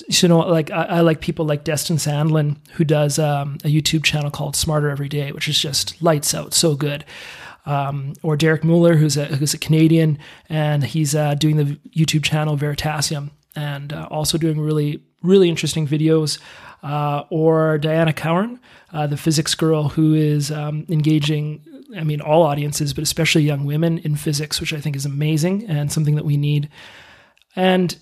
you 0.08 0.28
know, 0.28 0.40
like 0.40 0.70
I, 0.70 0.84
I, 0.84 1.00
like 1.00 1.20
people 1.20 1.44
like 1.44 1.64
Destin 1.64 1.96
Sandlin, 1.96 2.56
who 2.72 2.84
does 2.84 3.18
um, 3.18 3.58
a 3.64 3.68
YouTube 3.68 4.02
channel 4.02 4.30
called 4.30 4.56
Smarter 4.56 4.90
Every 4.90 5.08
Day, 5.08 5.30
which 5.30 5.48
is 5.48 5.58
just 5.58 6.00
lights 6.02 6.34
out, 6.34 6.52
so 6.52 6.74
good. 6.74 7.04
Um, 7.66 8.14
or 8.22 8.36
Derek 8.36 8.64
Muller, 8.64 8.96
who's 8.96 9.16
a 9.16 9.26
who's 9.26 9.54
a 9.54 9.58
Canadian, 9.58 10.18
and 10.48 10.84
he's 10.84 11.14
uh, 11.14 11.34
doing 11.34 11.56
the 11.56 11.78
YouTube 11.96 12.24
channel 12.24 12.56
Veritasium, 12.58 13.30
and 13.54 13.92
uh, 13.92 14.08
also 14.10 14.36
doing 14.36 14.60
really 14.60 15.02
really 15.22 15.48
interesting 15.48 15.86
videos. 15.86 16.38
Uh, 16.82 17.24
or 17.30 17.78
Dianna 17.78 18.12
Cowern, 18.12 18.58
uh, 18.92 19.06
the 19.06 19.16
physics 19.16 19.54
girl, 19.54 19.88
who 19.88 20.12
is 20.12 20.50
um, 20.50 20.84
engaging. 20.90 21.64
I 21.96 22.02
mean, 22.02 22.20
all 22.20 22.42
audiences, 22.42 22.92
but 22.92 23.02
especially 23.02 23.42
young 23.42 23.64
women 23.64 23.98
in 23.98 24.16
physics, 24.16 24.60
which 24.60 24.74
I 24.74 24.80
think 24.80 24.96
is 24.96 25.06
amazing 25.06 25.64
and 25.66 25.90
something 25.90 26.16
that 26.16 26.24
we 26.24 26.36
need. 26.36 26.68
And 27.56 27.96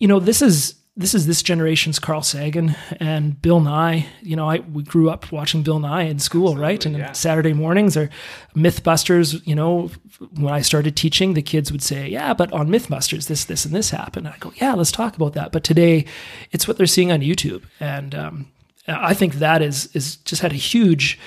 you 0.00 0.08
know, 0.08 0.20
this 0.20 0.42
is 0.42 0.74
this 0.96 1.12
is 1.12 1.26
this 1.26 1.42
generation's 1.42 1.98
Carl 1.98 2.22
Sagan 2.22 2.76
and 3.00 3.40
Bill 3.42 3.60
Nye. 3.60 4.06
You 4.22 4.36
know, 4.36 4.48
I 4.48 4.60
we 4.60 4.84
grew 4.84 5.10
up 5.10 5.32
watching 5.32 5.62
Bill 5.62 5.80
Nye 5.80 6.02
in 6.02 6.20
school, 6.20 6.50
Absolutely, 6.50 6.62
right? 6.62 6.86
And 6.86 6.96
yeah. 6.96 7.12
Saturday 7.12 7.52
mornings 7.52 7.96
or 7.96 8.10
MythBusters. 8.54 9.44
You 9.44 9.56
know, 9.56 9.90
when 10.38 10.52
I 10.54 10.60
started 10.60 10.96
teaching, 10.96 11.34
the 11.34 11.42
kids 11.42 11.72
would 11.72 11.82
say, 11.82 12.08
"Yeah, 12.08 12.32
but 12.32 12.52
on 12.52 12.68
MythBusters, 12.68 13.26
this, 13.26 13.44
this, 13.44 13.64
and 13.64 13.74
this 13.74 13.90
happened." 13.90 14.26
And 14.26 14.34
I 14.34 14.38
go, 14.38 14.52
"Yeah, 14.56 14.74
let's 14.74 14.92
talk 14.92 15.16
about 15.16 15.32
that." 15.34 15.50
But 15.50 15.64
today, 15.64 16.04
it's 16.52 16.68
what 16.68 16.76
they're 16.76 16.86
seeing 16.86 17.10
on 17.10 17.20
YouTube, 17.20 17.64
and 17.80 18.14
um, 18.14 18.46
I 18.86 19.14
think 19.14 19.34
that 19.34 19.62
is 19.62 19.88
is 19.94 20.16
just 20.16 20.42
had 20.42 20.52
a 20.52 20.56
huge 20.56 21.18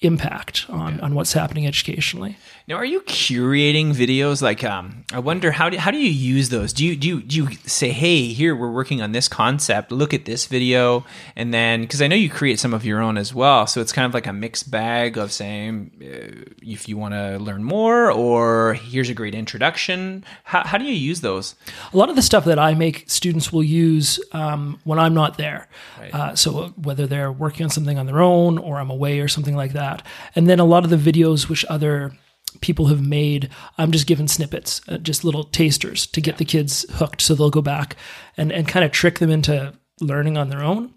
impact 0.00 0.64
on, 0.70 0.98
on 1.00 1.14
what's 1.14 1.34
happening 1.34 1.66
educationally. 1.66 2.38
Now, 2.70 2.76
are 2.76 2.84
you 2.84 3.00
curating 3.00 3.96
videos? 3.96 4.42
Like, 4.42 4.62
um, 4.62 5.04
I 5.12 5.18
wonder 5.18 5.50
how 5.50 5.70
do, 5.70 5.76
how 5.76 5.90
do 5.90 5.98
you 5.98 6.08
use 6.08 6.50
those? 6.50 6.72
Do 6.72 6.86
you 6.86 6.94
do 6.94 7.08
you, 7.08 7.20
do 7.20 7.36
you 7.36 7.56
say, 7.66 7.90
hey, 7.90 8.28
here 8.28 8.54
we're 8.54 8.70
working 8.70 9.02
on 9.02 9.10
this 9.10 9.26
concept. 9.26 9.90
Look 9.90 10.14
at 10.14 10.24
this 10.24 10.46
video, 10.46 11.04
and 11.34 11.52
then 11.52 11.80
because 11.80 12.00
I 12.00 12.06
know 12.06 12.14
you 12.14 12.30
create 12.30 12.60
some 12.60 12.72
of 12.72 12.84
your 12.84 13.00
own 13.00 13.18
as 13.18 13.34
well, 13.34 13.66
so 13.66 13.80
it's 13.80 13.92
kind 13.92 14.06
of 14.06 14.14
like 14.14 14.28
a 14.28 14.32
mixed 14.32 14.70
bag 14.70 15.18
of 15.18 15.32
saying 15.32 15.90
uh, 16.00 16.52
if 16.62 16.88
you 16.88 16.96
want 16.96 17.12
to 17.12 17.38
learn 17.40 17.64
more 17.64 18.12
or 18.12 18.74
here's 18.74 19.10
a 19.10 19.14
great 19.14 19.34
introduction. 19.34 20.24
How, 20.44 20.64
how 20.64 20.78
do 20.78 20.84
you 20.84 20.94
use 20.94 21.22
those? 21.22 21.56
A 21.92 21.96
lot 21.96 22.08
of 22.08 22.14
the 22.14 22.22
stuff 22.22 22.44
that 22.44 22.60
I 22.60 22.74
make, 22.74 23.10
students 23.10 23.52
will 23.52 23.64
use 23.64 24.20
um, 24.30 24.78
when 24.84 25.00
I'm 25.00 25.14
not 25.14 25.38
there. 25.38 25.66
Right. 25.98 26.14
Uh, 26.14 26.36
so 26.36 26.68
whether 26.76 27.08
they're 27.08 27.32
working 27.32 27.64
on 27.64 27.70
something 27.70 27.98
on 27.98 28.06
their 28.06 28.20
own 28.20 28.58
or 28.58 28.78
I'm 28.78 28.90
away 28.90 29.18
or 29.18 29.26
something 29.26 29.56
like 29.56 29.72
that 29.72 29.80
that. 29.80 30.06
And 30.36 30.48
then 30.48 30.60
a 30.60 30.64
lot 30.64 30.84
of 30.84 30.90
the 30.90 30.96
videos 30.96 31.48
which 31.48 31.64
other 31.68 32.12
people 32.60 32.86
have 32.86 33.06
made, 33.06 33.48
I'm 33.78 33.90
just 33.90 34.06
giving 34.06 34.28
snippets, 34.28 34.80
uh, 34.88 34.98
just 34.98 35.24
little 35.24 35.44
tasters 35.44 36.06
to 36.08 36.20
get 36.20 36.38
the 36.38 36.44
kids 36.44 36.86
hooked 36.94 37.22
so 37.22 37.34
they'll 37.34 37.50
go 37.50 37.62
back 37.62 37.96
and, 38.36 38.52
and 38.52 38.66
kind 38.66 38.84
of 38.84 38.92
trick 38.92 39.18
them 39.18 39.30
into 39.30 39.72
learning 40.00 40.36
on 40.36 40.48
their 40.48 40.62
own. 40.62 40.92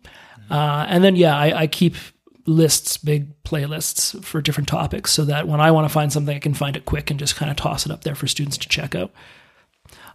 Uh, 0.49 0.85
and 0.89 1.03
then, 1.03 1.15
yeah, 1.15 1.37
I, 1.37 1.61
I, 1.61 1.67
keep 1.67 1.95
lists, 2.45 2.97
big 2.97 3.41
playlists 3.43 4.21
for 4.23 4.41
different 4.41 4.67
topics 4.67 5.11
so 5.11 5.23
that 5.25 5.47
when 5.47 5.61
I 5.61 5.71
want 5.71 5.85
to 5.85 5.93
find 5.93 6.11
something, 6.11 6.35
I 6.35 6.39
can 6.39 6.53
find 6.53 6.75
it 6.75 6.85
quick 6.85 7.09
and 7.09 7.19
just 7.19 7.35
kind 7.35 7.49
of 7.49 7.57
toss 7.57 7.85
it 7.85 7.91
up 7.91 8.03
there 8.03 8.15
for 8.15 8.27
students 8.27 8.57
to 8.57 8.67
check 8.67 8.93
out. 8.93 9.11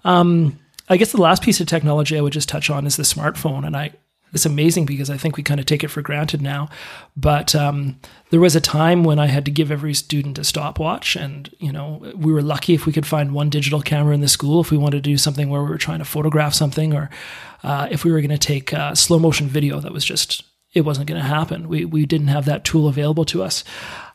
Um, 0.05 0.59
I 0.89 0.97
guess 0.97 1.13
the 1.13 1.21
last 1.21 1.43
piece 1.43 1.61
of 1.61 1.67
technology 1.67 2.17
I 2.17 2.21
would 2.21 2.33
just 2.33 2.49
touch 2.49 2.71
on 2.71 2.87
is 2.87 2.97
the 2.97 3.03
smartphone. 3.03 3.67
And 3.67 3.77
I, 3.77 3.93
it's 4.33 4.47
amazing 4.47 4.87
because 4.87 5.11
I 5.11 5.17
think 5.17 5.37
we 5.37 5.43
kind 5.43 5.61
of 5.61 5.67
take 5.67 5.83
it 5.83 5.89
for 5.89 6.03
granted 6.03 6.43
now. 6.43 6.69
But 7.17 7.55
um, 7.55 7.99
there 8.31 8.41
was 8.41 8.55
a 8.55 8.61
time 8.61 9.05
when 9.05 9.19
I 9.19 9.27
had 9.27 9.45
to 9.47 9.51
give 9.51 9.71
every 9.71 9.95
student 9.95 10.39
a 10.39 10.45
stopwatch, 10.45 11.17
and 11.17 11.51
you 11.59 11.73
know 11.73 12.13
we 12.15 12.33
were 12.33 12.43
lucky 12.43 12.75
if 12.75 12.87
we 12.87 12.93
could 12.93 13.07
find 13.07 13.33
one 13.33 13.51
digital 13.51 13.81
camera 13.81 14.15
in 14.15 14.21
the 14.21 14.29
school 14.29 14.61
if 14.61 14.71
we 14.71 14.79
wanted 14.79 15.03
to 15.03 15.11
do 15.11 15.17
something 15.17 15.49
where 15.49 15.63
we 15.63 15.71
were 15.71 15.79
trying 15.79 15.99
to 15.99 16.05
photograph 16.05 16.55
something, 16.55 16.95
or 16.95 17.11
uh, 17.63 17.89
if 17.91 18.05
we 18.05 18.13
were 18.13 18.21
going 18.21 18.31
to 18.31 18.39
take 18.39 18.73
uh, 18.75 18.95
slow 18.95 19.19
motion 19.19 19.49
video. 19.49 19.81
That 19.81 19.93
was 19.93 20.05
just 20.05 20.45
it 20.75 20.83
wasn't 20.83 21.09
going 21.09 21.21
to 21.21 21.27
happen. 21.27 21.69
We 21.69 21.85
we 21.85 22.07
didn't 22.07 22.29
have 22.29 22.45
that 22.45 22.65
tool 22.65 22.89
available 22.89 23.25
to 23.27 23.43
us. 23.43 23.65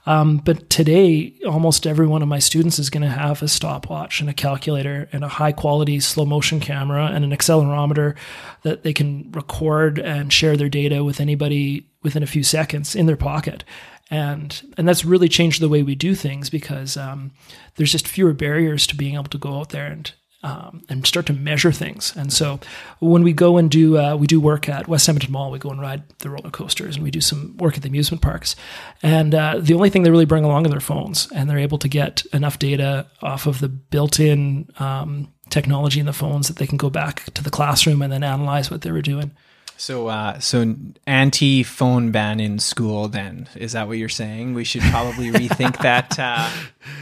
Um, 0.06 0.38
but 0.38 0.70
today, 0.70 1.34
almost 1.48 1.88
every 1.88 2.08
one 2.08 2.22
of 2.22 2.28
my 2.28 2.40
students 2.40 2.78
is 2.78 2.90
going 2.90 3.04
to 3.04 3.10
have 3.10 3.42
a 3.42 3.48
stopwatch 3.48 4.20
and 4.20 4.30
a 4.30 4.34
calculator 4.34 5.08
and 5.14 5.24
a 5.24 5.30
high 5.30 5.54
quality 5.54 6.00
slow 6.00 6.26
motion 6.26 6.60
camera 6.60 7.06
and 7.06 7.24
an 7.24 7.32
accelerometer 7.32 8.16
that 8.64 8.84
they 8.84 8.94
can 8.94 9.32
record 9.32 10.00
and 10.00 10.34
share 10.34 10.58
their 10.58 10.70
data 10.70 11.04
with 11.04 11.22
anybody 11.22 11.88
within 12.02 12.24
a 12.24 12.28
few 12.28 12.44
seconds 12.44 12.96
in 12.96 13.06
their 13.06 13.16
pocket. 13.16 13.64
And, 14.10 14.62
and 14.78 14.88
that's 14.88 15.06
really 15.06 15.30
changed 15.30 15.62
the 15.62 15.70
way 15.70 15.84
we 15.84 15.96
do 15.96 16.16
things 16.16 16.50
because 16.50 16.98
um, 16.98 17.32
there's 17.76 17.92
just 17.92 18.08
fewer 18.08 18.34
barriers 18.34 18.86
to 18.88 18.96
being 18.96 19.16
able 19.16 19.24
to 19.26 19.38
go 19.38 19.60
out 19.60 19.70
there 19.70 19.88
and 19.88 20.12
um, 20.44 20.84
and 20.90 21.08
start 21.08 21.26
to 21.28 21.34
measure 21.34 21.72
things. 21.72 22.14
And 22.16 22.32
so 22.32 22.60
when 23.00 23.24
we 23.24 23.34
go 23.34 23.58
and 23.58 23.72
do 23.72 23.98
uh, 23.98 24.16
we 24.16 24.28
do 24.28 24.40
work 24.40 24.70
at 24.70 24.88
West 24.88 25.10
Edmonton 25.10 25.32
Mall, 25.32 25.52
we 25.52 25.60
go 25.60 25.70
and 25.70 25.82
ride 25.82 26.04
the 26.20 26.30
roller 26.30 26.52
coasters, 26.52 26.96
and 26.96 27.04
we 27.04 27.12
do 27.12 27.22
some 27.22 27.56
work 27.58 27.76
at 27.76 27.82
the 27.82 27.90
amusement 27.90 28.22
parks. 28.22 28.56
And 29.02 29.34
uh, 29.34 29.60
the 29.60 29.74
only 29.74 29.90
thing 29.90 30.04
they 30.04 30.12
really 30.12 30.26
bring 30.26 30.44
along 30.44 30.66
are 30.66 30.70
their 30.70 30.80
phones, 30.80 31.32
and 31.32 31.50
they're 31.50 31.58
able 31.58 31.80
to 31.80 31.88
get 31.88 32.26
enough 32.34 32.60
data 32.60 33.08
off 33.22 33.48
of 33.48 33.60
the 33.60 33.70
built-in 33.70 34.70
um, 34.80 35.34
technology 35.50 36.00
in 36.00 36.06
the 36.06 36.14
phones 36.14 36.48
that 36.48 36.58
they 36.58 36.68
can 36.68 36.78
go 36.78 36.90
back 36.90 37.26
to 37.34 37.44
the 37.44 37.50
classroom 37.50 38.02
and 38.02 38.12
then 38.12 38.24
analyze 38.24 38.70
what 38.70 38.82
they 38.82 38.92
were 38.92 39.02
doing. 39.02 39.32
So, 39.78 40.08
uh, 40.08 40.40
so 40.40 40.76
anti-phone 41.08 42.12
ban 42.12 42.40
in 42.40 42.60
school. 42.60 43.08
Then 43.08 43.50
is 43.56 43.74
that 43.74 43.88
what 43.88 43.98
you're 43.98 44.10
saying? 44.10 44.54
We 44.54 44.64
should 44.64 44.82
probably 44.84 45.32
rethink 45.32 45.78
that. 45.82 46.18
Uh... 46.18 46.50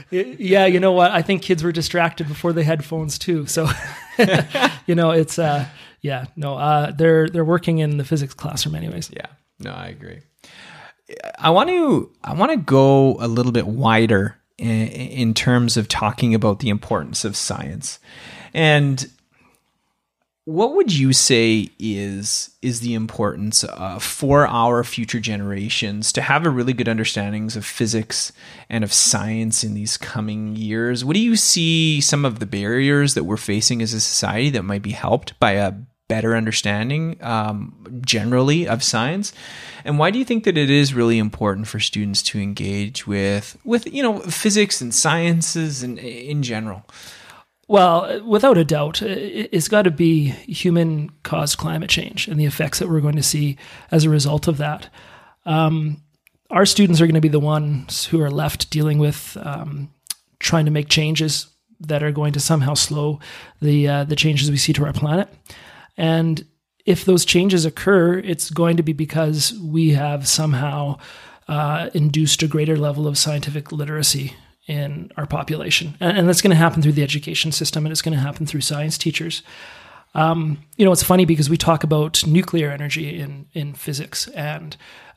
Yeah, 0.09 0.65
you 0.65 0.79
know 0.79 0.91
what? 0.91 1.11
I 1.11 1.21
think 1.21 1.41
kids 1.41 1.63
were 1.63 1.71
distracted 1.71 2.27
before 2.27 2.53
they 2.53 2.63
had 2.63 2.83
phones 2.83 3.19
too. 3.19 3.45
So, 3.45 3.69
you 4.87 4.95
know, 4.95 5.11
it's 5.11 5.37
uh, 5.37 5.65
yeah, 6.01 6.25
no, 6.35 6.57
uh, 6.57 6.91
they're 6.91 7.29
they're 7.29 7.45
working 7.45 7.79
in 7.79 7.97
the 7.97 8.03
physics 8.03 8.33
classroom 8.33 8.75
anyways. 8.75 9.11
Yeah, 9.13 9.27
no, 9.59 9.71
I 9.71 9.87
agree. 9.87 10.21
I 11.37 11.49
want 11.51 11.69
to 11.69 12.11
I 12.23 12.33
want 12.33 12.51
to 12.51 12.57
go 12.57 13.17
a 13.19 13.27
little 13.27 13.51
bit 13.51 13.67
wider 13.67 14.37
in, 14.57 14.87
in 14.87 15.33
terms 15.33 15.77
of 15.77 15.87
talking 15.87 16.33
about 16.33 16.59
the 16.59 16.69
importance 16.69 17.23
of 17.23 17.35
science, 17.35 17.99
and 18.53 19.09
what 20.45 20.73
would 20.73 20.91
you 20.91 21.13
say 21.13 21.69
is 21.77 22.55
is 22.61 22.79
the 22.79 22.95
importance 22.95 23.63
uh, 23.63 23.99
for 23.99 24.47
our 24.47 24.83
future 24.83 25.19
generations 25.19 26.11
to 26.13 26.21
have 26.21 26.45
a 26.45 26.49
really 26.49 26.73
good 26.73 26.89
understandings 26.89 27.55
of 27.55 27.65
physics 27.65 28.31
and 28.69 28.83
of 28.83 28.91
science 28.91 29.63
in 29.63 29.75
these 29.75 29.97
coming 29.97 30.55
years? 30.55 31.05
What 31.05 31.13
do 31.13 31.19
you 31.19 31.35
see 31.35 32.01
some 32.01 32.25
of 32.25 32.39
the 32.39 32.47
barriers 32.47 33.13
that 33.13 33.25
we're 33.25 33.37
facing 33.37 33.81
as 33.81 33.93
a 33.93 34.01
society 34.01 34.49
that 34.51 34.63
might 34.63 34.81
be 34.81 34.91
helped 34.91 35.39
by 35.39 35.51
a 35.51 35.73
better 36.07 36.35
understanding 36.35 37.17
um, 37.21 38.01
generally 38.03 38.67
of 38.67 38.83
science? 38.83 39.33
And 39.85 39.99
why 39.99 40.09
do 40.09 40.17
you 40.17 40.25
think 40.25 40.43
that 40.45 40.57
it 40.57 40.71
is 40.71 40.93
really 40.93 41.19
important 41.19 41.67
for 41.67 41.79
students 41.79 42.23
to 42.23 42.39
engage 42.39 43.05
with 43.05 43.57
with 43.63 43.91
you 43.93 44.01
know 44.01 44.19
physics 44.21 44.81
and 44.81 44.91
sciences 44.91 45.83
and 45.83 45.99
in 45.99 46.41
general? 46.41 46.83
Well, 47.71 48.21
without 48.25 48.57
a 48.57 48.65
doubt, 48.65 49.01
it's 49.01 49.69
got 49.69 49.83
to 49.83 49.91
be 49.91 50.25
human 50.25 51.09
caused 51.23 51.57
climate 51.57 51.89
change 51.89 52.27
and 52.27 52.37
the 52.37 52.43
effects 52.43 52.79
that 52.79 52.89
we're 52.89 52.99
going 52.99 53.15
to 53.15 53.23
see 53.23 53.55
as 53.91 54.03
a 54.03 54.09
result 54.09 54.49
of 54.49 54.57
that. 54.57 54.89
Um, 55.45 56.03
our 56.49 56.65
students 56.65 56.99
are 56.99 57.05
going 57.05 57.15
to 57.15 57.21
be 57.21 57.29
the 57.29 57.39
ones 57.39 58.03
who 58.07 58.19
are 58.19 58.29
left 58.29 58.71
dealing 58.71 58.99
with 58.99 59.37
um, 59.41 59.89
trying 60.37 60.65
to 60.65 60.71
make 60.71 60.89
changes 60.89 61.47
that 61.79 62.03
are 62.03 62.11
going 62.11 62.33
to 62.33 62.41
somehow 62.41 62.73
slow 62.73 63.21
the 63.61 63.87
uh, 63.87 64.03
the 64.03 64.17
changes 64.17 64.51
we 64.51 64.57
see 64.57 64.73
to 64.73 64.85
our 64.85 64.91
planet. 64.91 65.29
And 65.95 66.45
if 66.85 67.05
those 67.05 67.23
changes 67.23 67.63
occur, 67.63 68.19
it's 68.19 68.49
going 68.49 68.75
to 68.75 68.83
be 68.83 68.91
because 68.91 69.53
we 69.63 69.91
have 69.91 70.27
somehow 70.27 70.97
uh, 71.47 71.89
induced 71.93 72.43
a 72.43 72.49
greater 72.49 72.75
level 72.75 73.07
of 73.07 73.17
scientific 73.17 73.71
literacy 73.71 74.35
in 74.67 75.11
our 75.17 75.25
population. 75.25 75.97
And, 75.99 76.17
and 76.17 76.27
that's 76.27 76.41
going 76.41 76.51
to 76.51 76.57
happen 76.57 76.81
through 76.81 76.93
the 76.93 77.03
education 77.03 77.51
system 77.51 77.85
and 77.85 77.91
it's 77.91 78.01
going 78.01 78.13
to 78.13 78.23
happen 78.23 78.45
through 78.45 78.61
science 78.61 78.97
teachers. 78.97 79.43
Um, 80.13 80.63
you 80.77 80.85
know, 80.85 80.91
it's 80.91 81.03
funny 81.03 81.25
because 81.25 81.49
we 81.49 81.57
talk 81.57 81.83
about 81.83 82.25
nuclear 82.25 82.69
energy 82.69 83.19
in 83.19 83.47
in 83.53 83.73
physics, 83.73 84.27
and 84.29 84.75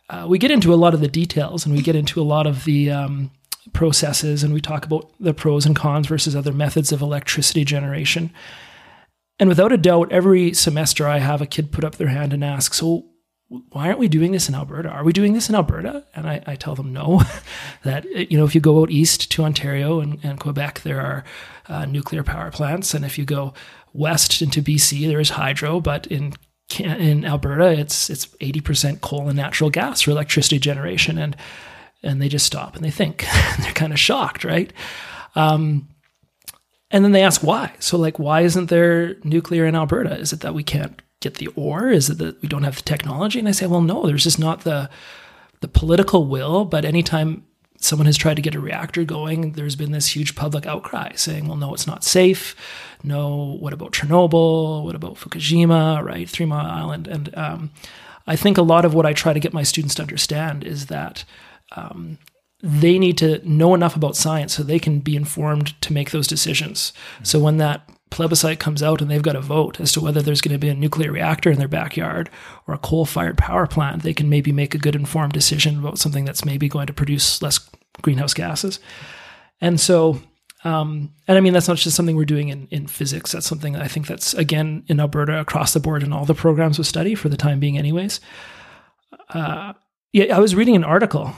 uh, 0.08 0.26
we 0.28 0.38
get 0.38 0.50
into 0.50 0.72
a 0.72 0.76
lot 0.76 0.94
of 0.94 1.00
the 1.00 1.08
details, 1.08 1.66
and 1.66 1.74
we 1.74 1.82
get 1.82 1.96
into 1.96 2.20
a 2.20 2.22
lot 2.22 2.46
of 2.46 2.64
the 2.64 2.90
um, 2.90 3.30
processes, 3.72 4.44
and 4.44 4.54
we 4.54 4.60
talk 4.60 4.84
about 4.84 5.10
the 5.18 5.34
pros 5.34 5.66
and 5.66 5.74
cons 5.74 6.06
versus 6.06 6.36
other 6.36 6.52
methods 6.52 6.92
of 6.92 7.02
electricity 7.02 7.64
generation. 7.64 8.32
And 9.40 9.48
without 9.48 9.72
a 9.72 9.76
doubt, 9.76 10.12
every 10.12 10.54
semester 10.54 11.08
I 11.08 11.18
have 11.18 11.42
a 11.42 11.46
kid 11.46 11.72
put 11.72 11.82
up 11.82 11.96
their 11.96 12.08
hand 12.08 12.32
and 12.32 12.44
ask, 12.44 12.72
"So, 12.72 13.06
why 13.48 13.86
aren't 13.86 13.98
we 13.98 14.08
doing 14.08 14.32
this 14.32 14.48
in 14.48 14.54
Alberta? 14.54 14.88
Are 14.88 15.04
we 15.04 15.12
doing 15.12 15.32
this 15.32 15.48
in 15.48 15.54
Alberta? 15.54 16.04
And 16.14 16.28
I, 16.28 16.42
I 16.46 16.56
tell 16.56 16.74
them 16.74 16.92
no, 16.92 17.22
that, 17.84 18.04
you 18.30 18.38
know, 18.38 18.44
if 18.44 18.54
you 18.54 18.60
go 18.60 18.80
out 18.80 18.90
east 18.90 19.30
to 19.32 19.44
Ontario 19.44 20.00
and, 20.00 20.18
and 20.22 20.40
Quebec, 20.40 20.80
there 20.80 21.00
are 21.00 21.24
uh, 21.68 21.84
nuclear 21.84 22.22
power 22.22 22.50
plants. 22.50 22.94
And 22.94 23.04
if 23.04 23.18
you 23.18 23.24
go 23.24 23.54
west 23.92 24.42
into 24.42 24.62
BC, 24.62 25.06
there 25.06 25.20
is 25.20 25.30
hydro, 25.30 25.80
but 25.80 26.06
in 26.06 26.34
in 26.78 27.26
Alberta, 27.26 27.78
it's 27.78 28.08
it's 28.08 28.26
80% 28.26 29.02
coal 29.02 29.28
and 29.28 29.36
natural 29.36 29.68
gas 29.68 30.00
for 30.00 30.10
electricity 30.12 30.58
generation. 30.58 31.18
And 31.18 31.36
and 32.02 32.20
they 32.20 32.28
just 32.28 32.46
stop 32.46 32.76
and 32.76 32.84
they 32.84 32.90
think. 32.90 33.26
They're 33.60 33.72
kind 33.72 33.92
of 33.92 33.98
shocked, 33.98 34.44
right? 34.44 34.72
Um, 35.34 35.88
and 36.90 37.04
then 37.04 37.12
they 37.12 37.22
ask 37.22 37.42
why. 37.42 37.72
So, 37.80 37.98
like, 37.98 38.18
why 38.18 38.42
isn't 38.42 38.70
there 38.70 39.16
nuclear 39.24 39.66
in 39.66 39.74
Alberta? 39.74 40.16
Is 40.16 40.32
it 40.32 40.40
that 40.40 40.54
we 40.54 40.62
can't 40.62 41.00
get 41.24 41.34
the 41.34 41.48
ore? 41.56 41.90
Is 41.90 42.08
it 42.10 42.18
that 42.18 42.40
we 42.40 42.48
don't 42.48 42.62
have 42.62 42.76
the 42.76 42.82
technology? 42.82 43.38
And 43.38 43.48
I 43.48 43.52
say, 43.52 43.66
well, 43.66 43.80
no, 43.80 44.06
there's 44.06 44.24
just 44.24 44.38
not 44.38 44.60
the 44.60 44.88
the 45.60 45.68
political 45.68 46.26
will. 46.26 46.64
But 46.64 46.84
anytime 46.84 47.44
someone 47.80 48.06
has 48.06 48.16
tried 48.16 48.36
to 48.36 48.42
get 48.42 48.54
a 48.54 48.60
reactor 48.60 49.04
going, 49.04 49.52
there's 49.52 49.76
been 49.76 49.92
this 49.92 50.14
huge 50.14 50.34
public 50.34 50.66
outcry 50.66 51.12
saying, 51.16 51.48
well, 51.48 51.56
no, 51.56 51.74
it's 51.74 51.86
not 51.86 52.04
safe. 52.04 52.54
No, 53.02 53.56
what 53.60 53.72
about 53.72 53.92
Chernobyl? 53.92 54.84
What 54.84 54.94
about 54.94 55.16
Fukushima? 55.16 56.02
Right, 56.02 56.28
Three 56.28 56.46
Mile 56.46 56.66
Island. 56.66 57.08
And 57.08 57.36
um, 57.36 57.70
I 58.26 58.36
think 58.36 58.56
a 58.56 58.62
lot 58.62 58.84
of 58.84 58.94
what 58.94 59.06
I 59.06 59.12
try 59.12 59.32
to 59.32 59.40
get 59.40 59.52
my 59.52 59.64
students 59.64 59.96
to 59.96 60.02
understand 60.02 60.64
is 60.64 60.86
that. 60.86 61.24
Um, 61.76 62.18
they 62.64 62.98
need 62.98 63.18
to 63.18 63.46
know 63.46 63.74
enough 63.74 63.94
about 63.94 64.16
science 64.16 64.54
so 64.54 64.62
they 64.62 64.78
can 64.78 65.00
be 65.00 65.16
informed 65.16 65.78
to 65.82 65.92
make 65.92 66.12
those 66.12 66.26
decisions. 66.26 66.94
Mm-hmm. 66.94 67.24
So 67.24 67.38
when 67.38 67.58
that 67.58 67.90
plebiscite 68.14 68.60
comes 68.60 68.82
out 68.82 69.02
and 69.02 69.10
they've 69.10 69.22
got 69.22 69.34
a 69.34 69.40
vote 69.40 69.80
as 69.80 69.90
to 69.92 70.00
whether 70.00 70.22
there's 70.22 70.40
going 70.40 70.52
to 70.52 70.58
be 70.58 70.68
a 70.68 70.74
nuclear 70.74 71.10
reactor 71.10 71.50
in 71.50 71.58
their 71.58 71.68
backyard 71.68 72.30
or 72.66 72.74
a 72.74 72.78
coal 72.78 73.04
fired 73.04 73.36
power 73.36 73.66
plant, 73.66 74.02
they 74.04 74.14
can 74.14 74.28
maybe 74.28 74.52
make 74.52 74.74
a 74.74 74.78
good 74.78 74.94
informed 74.94 75.32
decision 75.32 75.80
about 75.80 75.98
something 75.98 76.24
that's 76.24 76.44
maybe 76.44 76.68
going 76.68 76.86
to 76.86 76.92
produce 76.92 77.42
less 77.42 77.58
greenhouse 78.02 78.32
gases. 78.32 78.78
And 79.60 79.80
so, 79.80 80.22
um, 80.62 81.12
and 81.26 81.36
I 81.36 81.40
mean, 81.40 81.52
that's 81.52 81.66
not 81.66 81.76
just 81.76 81.96
something 81.96 82.16
we're 82.16 82.24
doing 82.24 82.50
in, 82.50 82.68
in 82.70 82.86
physics. 82.86 83.32
That's 83.32 83.46
something 83.46 83.74
I 83.76 83.88
think 83.88 84.06
that's, 84.06 84.32
again, 84.34 84.84
in 84.86 85.00
Alberta 85.00 85.40
across 85.40 85.74
the 85.74 85.80
board 85.80 86.04
in 86.04 86.12
all 86.12 86.24
the 86.24 86.34
programs 86.34 86.78
of 86.78 86.86
study 86.86 87.16
for 87.16 87.28
the 87.28 87.36
time 87.36 87.58
being, 87.58 87.76
anyways. 87.76 88.20
Uh, 89.30 89.72
yeah, 90.12 90.36
I 90.36 90.38
was 90.38 90.54
reading 90.54 90.76
an 90.76 90.84
article 90.84 91.34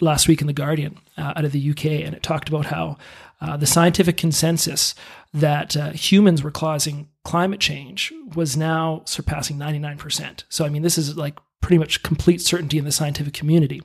last 0.00 0.28
week 0.28 0.40
in 0.40 0.46
The 0.46 0.52
Guardian 0.52 0.98
uh, 1.16 1.34
out 1.36 1.44
of 1.44 1.52
the 1.52 1.70
UK, 1.70 1.84
and 2.06 2.14
it 2.14 2.22
talked 2.22 2.48
about 2.48 2.66
how 2.66 2.96
uh, 3.40 3.56
the 3.56 3.66
scientific 3.66 4.16
consensus 4.16 4.94
that 5.34 5.76
uh, 5.76 5.90
humans 5.90 6.42
were 6.42 6.50
causing 6.50 7.08
climate 7.24 7.60
change 7.60 8.12
was 8.34 8.56
now 8.56 9.02
surpassing 9.04 9.58
99%. 9.58 10.44
So, 10.48 10.64
I 10.64 10.68
mean, 10.68 10.82
this 10.82 10.96
is 10.96 11.16
like 11.16 11.38
pretty 11.60 11.78
much 11.78 12.02
complete 12.02 12.40
certainty 12.40 12.78
in 12.78 12.84
the 12.84 12.92
scientific 12.92 13.34
community. 13.34 13.82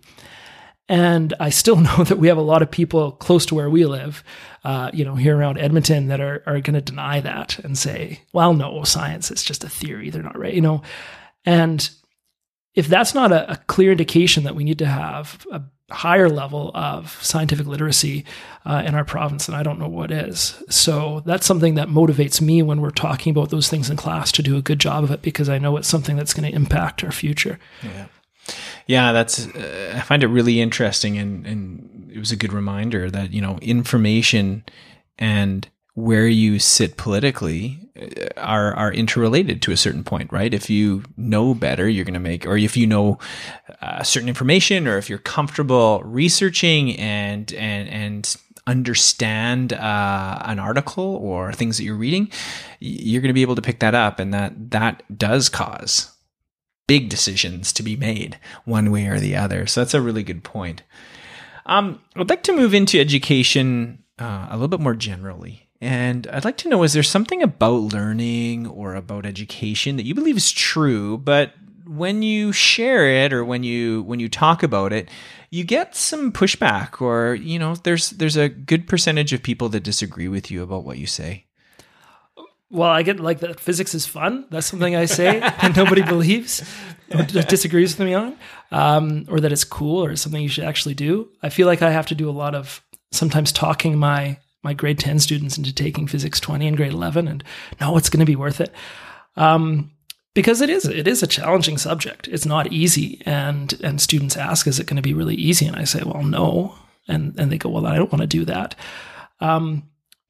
And 0.88 1.34
I 1.40 1.50
still 1.50 1.76
know 1.78 2.04
that 2.04 2.20
we 2.20 2.28
have 2.28 2.38
a 2.38 2.42
lot 2.42 2.62
of 2.62 2.72
people 2.72 3.14
close 3.14 3.46
to 3.48 3.56
where 3.56 3.70
we 3.70 3.86
live, 3.86 4.24
uh, 4.64 4.92
you 4.94 5.04
know, 5.04 5.16
here 5.16 5.38
around 5.38 5.58
Edmonton 5.58 6.08
that 6.08 6.22
are, 6.22 6.44
are 6.46 6.62
going 6.62 6.76
to 6.76 6.82
deny 6.82 7.20
that 7.20 7.60
and 7.60 7.78
say, 7.78 8.22
well, 8.34 8.54
no, 8.54 8.84
science 8.84 9.32
is 9.32 9.44
just 9.44 9.64
a 9.64 9.70
theory. 9.70 10.10
They're 10.10 10.24
not 10.24 10.40
right, 10.40 10.54
you 10.54 10.62
know. 10.62 10.82
And 11.46 11.90
if 12.76 12.88
that's 12.88 13.14
not 13.14 13.32
a, 13.32 13.54
a 13.54 13.56
clear 13.68 13.92
indication 13.92 14.44
that 14.44 14.56
we 14.56 14.64
need 14.64 14.80
to 14.80 14.86
have 14.86 15.46
a 15.52 15.62
higher 15.92 16.30
level 16.30 16.72
of 16.74 17.18
scientific 17.22 17.68
literacy 17.68 18.26
uh, 18.66 18.84
in 18.86 18.96
our 18.96 19.06
province, 19.06 19.48
and 19.48 19.58
I 19.58 19.64
don't 19.64 19.80
know 19.80 19.88
what 19.88 20.12
is. 20.12 20.62
So 20.70 21.22
that's 21.26 21.46
something 21.46 21.76
that 21.76 21.88
motivates 21.88 22.42
me 22.42 22.62
when 22.62 22.82
we're 22.82 22.92
talking 22.92 23.32
about 23.32 23.50
those 23.50 23.70
things 23.70 23.90
in 23.90 23.98
class 23.98 24.32
to 24.34 24.44
do 24.44 24.58
a 24.58 24.62
good 24.62 24.80
job 24.80 25.04
of 25.04 25.12
it 25.12 25.22
because 25.22 25.50
I 25.50 25.58
know 25.58 25.78
it's 25.78 25.88
something 25.88 26.16
that's 26.16 26.34
going 26.34 26.50
to 26.50 26.56
impact 26.56 27.04
our 27.04 27.12
future. 27.12 27.60
Yeah. 27.84 28.08
Yeah, 28.88 29.12
that's. 29.12 29.48
Uh, 29.48 29.94
I 29.96 30.02
find 30.02 30.24
it 30.24 30.28
really 30.28 30.60
interesting, 30.60 31.18
and 31.18 31.46
and 31.46 32.12
it 32.12 32.20
was 32.20 32.32
a 32.32 32.36
good 32.36 32.52
reminder 32.52 33.10
that 33.10 33.32
you 33.32 33.42
know 33.42 33.60
information 33.62 34.64
and 35.20 35.70
where 35.94 36.28
you 36.28 36.58
sit 36.58 36.98
politically 36.98 37.80
uh, 38.00 38.28
are 38.38 38.74
are 38.76 38.94
interrelated 38.94 39.62
to 39.62 39.72
a 39.72 39.78
certain 39.78 40.04
point, 40.04 40.32
right? 40.32 40.54
If 40.54 40.70
you 40.70 41.04
know 41.18 41.54
better, 41.54 41.88
you're 41.90 42.06
going 42.06 42.14
to 42.14 42.20
make, 42.20 42.46
or 42.46 42.58
if 42.58 42.78
you 42.78 42.88
know 42.88 43.20
uh, 43.82 44.04
certain 44.04 44.30
information, 44.30 44.88
or 44.88 44.98
if 44.98 45.10
you're 45.10 45.20
comfortable 45.20 46.02
researching 46.04 46.98
and 46.98 47.54
and 47.54 47.90
and 47.90 48.36
understand 48.68 49.74
uh, 49.74 50.42
an 50.46 50.60
article 50.60 51.16
or 51.18 51.52
things 51.52 51.78
that 51.78 51.84
you're 51.84 51.96
reading, 51.96 52.32
you're 52.80 53.22
going 53.22 53.30
to 53.30 53.34
be 53.34 53.42
able 53.42 53.56
to 53.56 53.62
pick 53.62 53.80
that 53.80 53.96
up, 53.96 54.20
and 54.20 54.34
that 54.34 54.72
that 54.72 55.04
does 55.18 55.50
cause 55.50 56.14
big 56.88 57.10
decisions 57.10 57.72
to 57.74 57.84
be 57.84 57.96
made 57.96 58.38
one 58.66 58.92
way 58.92 59.08
or 59.08 59.20
the 59.20 59.36
other. 59.36 59.66
So 59.66 59.82
that's 59.82 59.94
a 59.94 60.02
really 60.02 60.24
good 60.24 60.44
point. 60.44 60.84
Um, 61.66 62.02
I'd 62.16 62.30
like 62.30 62.44
to 62.44 62.54
move 62.54 62.74
into 62.74 63.00
education 63.00 64.04
uh, 64.20 64.48
a 64.50 64.54
little 64.54 64.68
bit 64.68 64.80
more 64.80 64.94
generally. 64.94 65.61
And 65.82 66.28
I'd 66.28 66.46
like 66.46 66.58
to 66.58 66.70
know 66.70 66.84
is 66.84 66.94
there 66.94 67.02
something 67.02 67.42
about 67.42 67.94
learning 67.94 68.68
or 68.68 68.94
about 68.94 69.26
education 69.26 69.98
that 69.98 70.06
you 70.06 70.14
believe 70.14 70.38
is 70.38 70.52
true, 70.52 71.18
but 71.18 71.54
when 71.88 72.22
you 72.22 72.54
share 72.54 73.08
it 73.08 73.34
or 73.34 73.44
when 73.44 73.64
you 73.64 74.04
when 74.04 74.20
you 74.20 74.30
talk 74.30 74.62
about 74.62 74.94
it, 74.94 75.10
you 75.50 75.64
get 75.64 75.96
some 75.96 76.32
pushback 76.32 77.02
or 77.02 77.34
you 77.34 77.58
know 77.58 77.76
there's 77.76 78.12
there's 78.12 78.38
a 78.38 78.48
good 78.48 78.88
percentage 78.88 79.34
of 79.34 79.42
people 79.42 79.70
that 79.70 79.84
disagree 79.84 80.28
with 80.28 80.52
you 80.52 80.62
about 80.62 80.84
what 80.84 81.00
you 81.00 81.08
say. 81.08 81.46
Well, 82.70 82.90
I 82.90 83.02
get 83.02 83.20
like 83.20 83.40
that 83.40 83.60
physics 83.60 83.96
is 83.96 84.06
fun. 84.06 84.46
That's 84.52 84.68
something 84.68 84.96
I 84.96 85.06
say 85.06 85.42
and 85.42 85.76
nobody 85.76 86.04
believes 86.04 86.64
or 87.14 87.24
disagrees 87.24 87.98
with 87.98 88.06
me 88.06 88.14
on, 88.14 88.38
um, 88.72 89.26
or 89.28 89.40
that 89.40 89.52
it's 89.52 89.66
cool 89.66 90.06
or 90.06 90.16
something 90.16 90.42
you 90.42 90.48
should 90.48 90.64
actually 90.64 90.94
do. 90.94 91.28
I 91.42 91.50
feel 91.50 91.68
like 91.68 91.82
I 91.82 91.90
have 91.90 92.06
to 92.08 92.16
do 92.16 92.30
a 92.30 92.32
lot 92.32 92.54
of 92.54 92.82
sometimes 93.12 93.52
talking 93.52 93.98
my 93.98 94.38
my 94.64 94.74
grade 94.74 95.00
10 95.00 95.20
students 95.20 95.58
into 95.58 95.74
taking 95.74 96.08
physics 96.08 96.40
20 96.40 96.68
in 96.68 96.76
grade 96.76 96.94
11 96.94 97.28
and 97.28 97.44
no 97.80 97.98
it's 97.98 98.10
going 98.10 98.20
to 98.20 98.26
be 98.26 98.36
worth 98.36 98.62
it. 98.62 98.74
Um, 99.36 99.92
because 100.34 100.62
it 100.62 100.70
is 100.70 100.86
it 100.86 101.08
is 101.08 101.22
a 101.22 101.28
challenging 101.28 101.78
subject. 101.78 102.28
It's 102.28 102.46
not 102.46 102.72
easy 102.72 103.22
and 103.26 103.74
and 103.84 104.02
students 104.02 104.38
ask 104.38 104.68
is 104.68 104.80
it 104.80 104.88
going 104.88 104.96
to 104.96 105.02
be 105.02 105.14
really 105.14 105.36
easy? 105.36 105.66
And 105.66 105.76
i 105.76 105.84
say 105.84 106.04
well 106.04 106.24
no. 106.24 106.76
And 107.08 107.38
and 107.40 107.52
they 107.52 107.58
go 107.58 107.70
well 107.70 107.88
i 107.88 107.96
don't 107.96 108.12
want 108.12 108.22
to 108.22 108.28
do 108.28 108.46
that. 108.46 108.76
Um, 109.40 109.84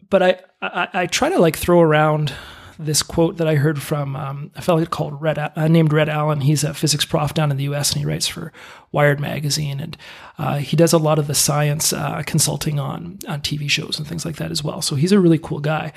but 0.10 0.22
I, 0.24 0.40
I, 0.62 0.88
I 0.94 1.06
try 1.08 1.30
to 1.30 1.40
like 1.40 1.58
throw 1.58 1.82
around 1.82 2.34
this 2.78 3.04
quote 3.04 3.38
that 3.38 3.48
I 3.48 3.56
heard 3.56 3.82
from 3.82 4.16
um, 4.16 4.52
a 4.56 4.62
fellow 4.62 4.86
called 4.86 5.22
Rhett 5.22 5.38
uh, 5.38 5.68
named 5.68 5.94
Rhett 5.94 6.10
Allain. 6.10 6.42
He's 6.42 6.64
a 6.64 6.74
physics 6.74 7.06
prof 7.06 7.34
down 7.34 7.52
in 7.52 7.58
the 7.58 7.66
U.S. 7.66 7.92
and 7.92 8.00
he 8.00 8.06
writes 8.06 8.28
for 8.28 8.52
Wired 8.92 9.20
magazine, 9.20 9.80
and 9.80 9.98
uh, 10.38 10.58
he 10.58 10.76
does 10.76 10.94
a 10.94 10.98
lot 10.98 11.20
of 11.20 11.28
the 11.28 11.36
science 11.36 11.94
uh, 11.94 12.24
consulting 12.26 12.80
on 12.80 13.20
on 13.28 13.42
TV 13.42 13.70
shows 13.70 13.98
and 13.98 14.08
things 14.08 14.26
like 14.26 14.38
that 14.38 14.52
as 14.52 14.64
well. 14.64 14.82
So 14.82 14.96
he's 14.96 15.12
a 15.12 15.20
really 15.20 15.40
cool 15.40 15.60
guy. 15.60 15.94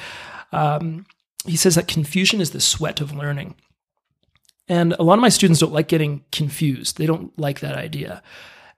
Um, 0.52 1.06
he 1.46 1.56
says 1.56 1.74
that 1.74 1.88
confusion 1.88 2.40
is 2.40 2.52
the 2.52 2.60
sweat 2.60 3.00
of 3.00 3.12
learning, 3.12 3.54
and 4.68 4.94
a 4.94 5.02
lot 5.02 5.14
of 5.14 5.22
my 5.22 5.28
students 5.28 5.60
don't 5.60 5.72
like 5.72 5.88
getting 5.88 6.24
confused. 6.32 6.98
They 6.98 7.06
don't 7.06 7.36
like 7.38 7.60
that 7.60 7.76
idea. 7.76 8.22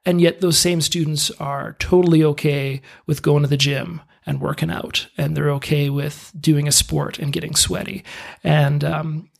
And 0.04 0.20
yet, 0.20 0.40
those 0.40 0.56
same 0.56 0.80
students 0.80 1.32
are 1.32 1.74
totally 1.80 2.22
okay 2.22 2.80
with 3.06 3.22
going 3.22 3.42
to 3.42 3.48
the 3.48 3.56
gym 3.56 4.02
and 4.26 4.40
working 4.40 4.70
out, 4.70 5.08
and 5.16 5.36
they're 5.36 5.50
okay 5.52 5.88
with 5.88 6.32
doing 6.38 6.66
a 6.66 6.72
sport 6.72 7.18
and 7.18 7.32
getting 7.32 7.54
sweaty. 7.54 8.04
And, 8.42 8.82
um, 8.82 9.30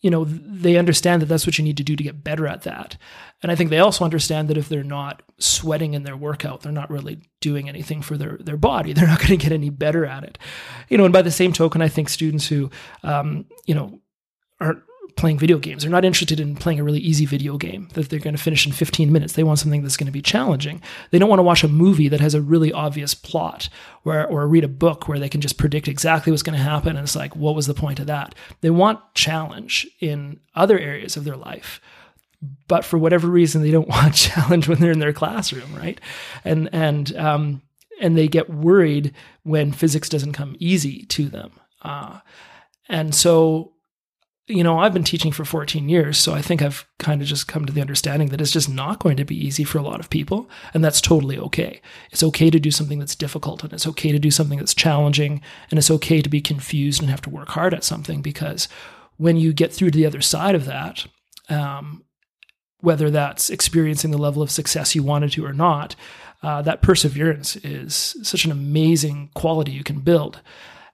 you 0.00 0.10
know, 0.10 0.24
they 0.24 0.76
understand 0.76 1.22
that 1.22 1.26
that's 1.26 1.46
what 1.46 1.56
you 1.56 1.64
need 1.64 1.78
to 1.78 1.82
do 1.82 1.96
to 1.96 2.02
get 2.02 2.22
better 2.22 2.46
at 2.46 2.62
that. 2.62 2.98
And 3.42 3.50
I 3.50 3.54
think 3.54 3.70
they 3.70 3.78
also 3.78 4.04
understand 4.04 4.48
that 4.48 4.58
if 4.58 4.68
they're 4.68 4.84
not 4.84 5.22
sweating 5.38 5.94
in 5.94 6.02
their 6.02 6.16
workout, 6.16 6.60
they're 6.60 6.72
not 6.72 6.90
really 6.90 7.22
doing 7.40 7.70
anything 7.70 8.02
for 8.02 8.18
their, 8.18 8.36
their 8.38 8.58
body. 8.58 8.92
They're 8.94 9.06
not 9.06 9.18
going 9.18 9.30
to 9.30 9.36
get 9.38 9.52
any 9.52 9.70
better 9.70 10.04
at 10.04 10.24
it. 10.24 10.38
You 10.88 10.98
know, 10.98 11.04
and 11.04 11.12
by 11.12 11.22
the 11.22 11.30
same 11.30 11.52
token, 11.52 11.80
I 11.80 11.88
think 11.88 12.10
students 12.10 12.46
who, 12.46 12.70
um, 13.02 13.46
you 13.66 13.74
know, 13.74 14.00
aren't 14.60 14.82
playing 15.24 15.38
video 15.38 15.56
games. 15.56 15.82
They're 15.82 15.90
not 15.90 16.04
interested 16.04 16.38
in 16.38 16.54
playing 16.54 16.80
a 16.80 16.84
really 16.84 16.98
easy 16.98 17.24
video 17.24 17.56
game 17.56 17.88
that 17.94 18.10
they're 18.10 18.18
going 18.18 18.36
to 18.36 18.42
finish 18.42 18.66
in 18.66 18.72
15 18.72 19.10
minutes. 19.10 19.32
They 19.32 19.42
want 19.42 19.58
something 19.58 19.80
that's 19.80 19.96
going 19.96 20.04
to 20.04 20.12
be 20.12 20.20
challenging. 20.20 20.82
They 21.12 21.18
don't 21.18 21.30
want 21.30 21.38
to 21.38 21.44
watch 21.44 21.64
a 21.64 21.68
movie 21.68 22.08
that 22.08 22.20
has 22.20 22.34
a 22.34 22.42
really 22.42 22.70
obvious 22.70 23.14
plot 23.14 23.70
where, 24.02 24.26
or 24.26 24.46
read 24.46 24.64
a 24.64 24.68
book 24.68 25.08
where 25.08 25.18
they 25.18 25.30
can 25.30 25.40
just 25.40 25.56
predict 25.56 25.88
exactly 25.88 26.30
what's 26.30 26.42
going 26.42 26.58
to 26.58 26.62
happen. 26.62 26.90
And 26.90 27.04
it's 27.04 27.16
like, 27.16 27.34
what 27.34 27.54
was 27.54 27.66
the 27.66 27.72
point 27.72 28.00
of 28.00 28.06
that? 28.08 28.34
They 28.60 28.68
want 28.68 29.00
challenge 29.14 29.86
in 29.98 30.40
other 30.54 30.78
areas 30.78 31.16
of 31.16 31.24
their 31.24 31.38
life. 31.38 31.80
But 32.68 32.84
for 32.84 32.98
whatever 32.98 33.26
reason, 33.26 33.62
they 33.62 33.70
don't 33.70 33.88
want 33.96 34.14
challenge 34.14 34.68
when 34.68 34.78
they're 34.78 34.92
in 34.92 34.98
their 34.98 35.14
classroom, 35.14 35.74
right? 35.74 35.98
And 36.44 36.68
and 36.70 37.16
um, 37.16 37.62
and 37.98 38.14
they 38.14 38.28
get 38.28 38.50
worried 38.50 39.14
when 39.42 39.72
physics 39.72 40.10
doesn't 40.10 40.34
come 40.34 40.54
easy 40.58 41.06
to 41.06 41.30
them. 41.30 41.52
Uh, 41.80 42.18
and 42.90 43.14
so 43.14 43.73
you 44.46 44.62
know, 44.62 44.78
I've 44.78 44.92
been 44.92 45.04
teaching 45.04 45.32
for 45.32 45.44
14 45.44 45.88
years, 45.88 46.18
so 46.18 46.34
I 46.34 46.42
think 46.42 46.60
I've 46.60 46.86
kind 46.98 47.22
of 47.22 47.28
just 47.28 47.48
come 47.48 47.64
to 47.64 47.72
the 47.72 47.80
understanding 47.80 48.28
that 48.28 48.42
it's 48.42 48.52
just 48.52 48.68
not 48.68 48.98
going 48.98 49.16
to 49.16 49.24
be 49.24 49.36
easy 49.36 49.64
for 49.64 49.78
a 49.78 49.82
lot 49.82 50.00
of 50.00 50.10
people, 50.10 50.50
and 50.74 50.84
that's 50.84 51.00
totally 51.00 51.38
okay. 51.38 51.80
It's 52.10 52.22
okay 52.22 52.50
to 52.50 52.60
do 52.60 52.70
something 52.70 52.98
that's 52.98 53.14
difficult, 53.14 53.64
and 53.64 53.72
it's 53.72 53.86
okay 53.86 54.12
to 54.12 54.18
do 54.18 54.30
something 54.30 54.58
that's 54.58 54.74
challenging, 54.74 55.40
and 55.70 55.78
it's 55.78 55.90
okay 55.90 56.20
to 56.20 56.28
be 56.28 56.42
confused 56.42 57.00
and 57.00 57.10
have 57.10 57.22
to 57.22 57.30
work 57.30 57.48
hard 57.48 57.72
at 57.72 57.84
something 57.84 58.20
because 58.20 58.68
when 59.16 59.36
you 59.38 59.54
get 59.54 59.72
through 59.72 59.92
to 59.92 59.98
the 59.98 60.06
other 60.06 60.20
side 60.20 60.54
of 60.54 60.66
that, 60.66 61.06
um, 61.48 62.04
whether 62.80 63.10
that's 63.10 63.48
experiencing 63.48 64.10
the 64.10 64.18
level 64.18 64.42
of 64.42 64.50
success 64.50 64.94
you 64.94 65.02
wanted 65.02 65.32
to 65.32 65.46
or 65.46 65.54
not, 65.54 65.96
uh, 66.42 66.60
that 66.60 66.82
perseverance 66.82 67.56
is 67.56 68.14
such 68.22 68.44
an 68.44 68.52
amazing 68.52 69.30
quality 69.32 69.72
you 69.72 69.82
can 69.82 70.00
build. 70.00 70.42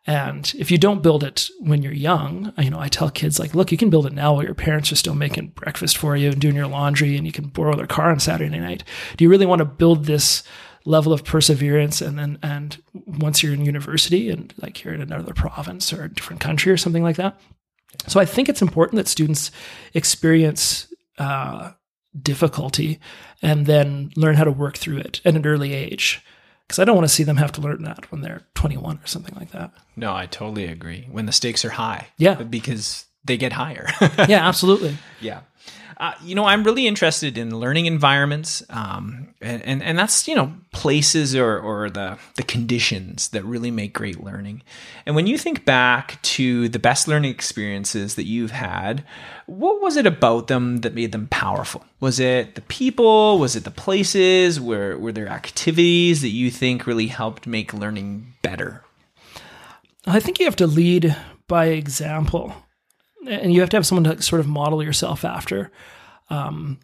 And 0.07 0.53
if 0.59 0.71
you 0.71 0.79
don't 0.79 1.03
build 1.03 1.23
it 1.23 1.49
when 1.61 1.83
you're 1.83 1.93
young, 1.93 2.53
you 2.59 2.71
know, 2.71 2.81
I 2.81 2.89
tell 2.89 3.11
kids 3.11 3.39
like, 3.39 3.55
look, 3.55 3.71
you 3.71 3.77
can 3.77 3.91
build 3.91 4.07
it 4.07 4.15
now 4.15 4.33
while 4.35 4.45
your 4.45 4.55
parents 4.55 4.91
are 4.91 4.97
still 4.97 5.15
making 5.15 5.49
breakfast 5.49 5.99
for 5.99 6.17
you 6.17 6.31
and 6.31 6.41
doing 6.41 6.57
your 6.57 6.67
laundry 6.67 7.17
and 7.17 7.27
you 7.27 7.33
can 7.33 7.49
borrow 7.49 7.77
their 7.77 7.87
car 7.87 8.11
on 8.11 8.19
Saturday 8.19 8.59
night. 8.59 8.83
Do 9.17 9.25
you 9.25 9.31
really 9.31 9.47
want 9.47 9.59
to 9.59 9.67
build 9.67 10.07
this 10.07 10.43
level 10.87 11.13
of 11.13 11.25
perseverance 11.25 12.01
and 12.01 12.19
then 12.19 12.39
and 12.43 12.83
once 12.95 13.43
you're 13.43 13.53
in 13.53 13.67
university 13.67 14.31
and 14.31 14.55
like 14.63 14.83
you're 14.83 14.95
in 14.95 15.03
another 15.03 15.35
province 15.35 15.93
or 15.93 16.05
a 16.05 16.09
different 16.09 16.41
country 16.41 16.73
or 16.73 16.79
something 16.79 17.03
like 17.03 17.17
that? 17.17 17.39
So 18.07 18.21
I 18.21 18.25
think 18.25 18.49
it's 18.49 18.63
important 18.63 18.97
that 18.97 19.09
students 19.09 19.51
experience 19.93 20.91
uh, 21.19 21.73
difficulty 22.23 22.99
and 23.43 23.67
then 23.67 24.11
learn 24.17 24.37
how 24.37 24.45
to 24.45 24.51
work 24.51 24.79
through 24.79 24.99
it 24.99 25.21
at 25.27 25.37
an 25.37 25.47
early 25.47 25.75
age 25.75 26.25
because 26.71 26.79
I 26.79 26.85
don't 26.85 26.95
want 26.95 27.09
to 27.09 27.13
see 27.13 27.25
them 27.25 27.37
have 27.39 27.51
to 27.53 27.61
learn 27.61 27.83
that 27.83 28.13
when 28.13 28.21
they're 28.21 28.43
21 28.55 29.01
or 29.03 29.07
something 29.09 29.35
like 29.35 29.51
that. 29.51 29.73
No, 29.97 30.15
I 30.15 30.27
totally 30.27 30.67
agree. 30.67 31.09
When 31.11 31.27
the 31.27 31.33
stakes 31.33 31.65
are 31.65 31.71
high. 31.71 32.07
Yeah. 32.17 32.35
Because 32.35 33.07
they 33.25 33.37
get 33.37 33.53
higher. 33.53 33.89
yeah, 34.29 34.47
absolutely. 34.47 34.97
Yeah. 35.21 35.41
Uh, 36.01 36.15
you 36.25 36.35
know, 36.35 36.47
I'm 36.47 36.65
really 36.65 36.87
interested 36.87 37.37
in 37.37 37.61
learning 37.61 37.85
environments, 37.85 38.63
um, 38.71 39.35
and, 39.43 39.63
and, 39.63 39.83
and 39.83 39.99
that's 39.99 40.27
you 40.27 40.35
know 40.35 40.55
places 40.73 41.37
or 41.37 41.59
or 41.59 41.91
the 41.91 42.17
the 42.37 42.43
conditions 42.43 43.29
that 43.29 43.45
really 43.45 43.71
make 43.71 43.93
great 43.93 44.25
learning. 44.25 44.63
And 45.05 45.15
when 45.15 45.27
you 45.27 45.37
think 45.37 45.67
back 45.67 46.21
to 46.23 46.71
the 46.71 46.79
best 46.79 47.07
learning 47.07 47.33
experiences 47.33 48.15
that 48.15 48.25
you've 48.25 48.53
had, 48.53 49.05
what 49.45 49.83
was 49.83 49.99
it 49.99 50.07
about 50.07 50.47
them 50.47 50.79
that 50.79 50.95
made 50.95 51.13
them 51.13 51.29
powerful? 51.29 51.85
Was 52.01 52.19
it 52.19 52.55
the 52.55 52.63
people? 52.63 53.39
Was 53.39 53.55
it 53.55 53.65
the 53.65 53.71
places? 53.71 54.59
Were 54.59 54.97
were 54.97 55.13
there 55.13 55.29
activities 55.29 56.23
that 56.23 56.29
you 56.29 56.51
think 56.51 56.87
really 56.87 57.09
helped 57.09 57.47
make 57.47 57.75
learning 57.75 58.33
better? 58.41 58.83
I 60.07 60.19
think 60.19 60.39
you 60.39 60.47
have 60.47 60.57
to 60.57 60.67
lead 60.67 61.15
by 61.47 61.67
example 61.67 62.55
and 63.27 63.53
you 63.53 63.61
have 63.61 63.71
to 63.71 63.77
have 63.77 63.87
someone 63.87 64.05
to 64.05 64.23
sort 64.23 64.41
of 64.41 64.47
model 64.47 64.83
yourself 64.83 65.25
after. 65.25 65.71
Um, 66.29 66.79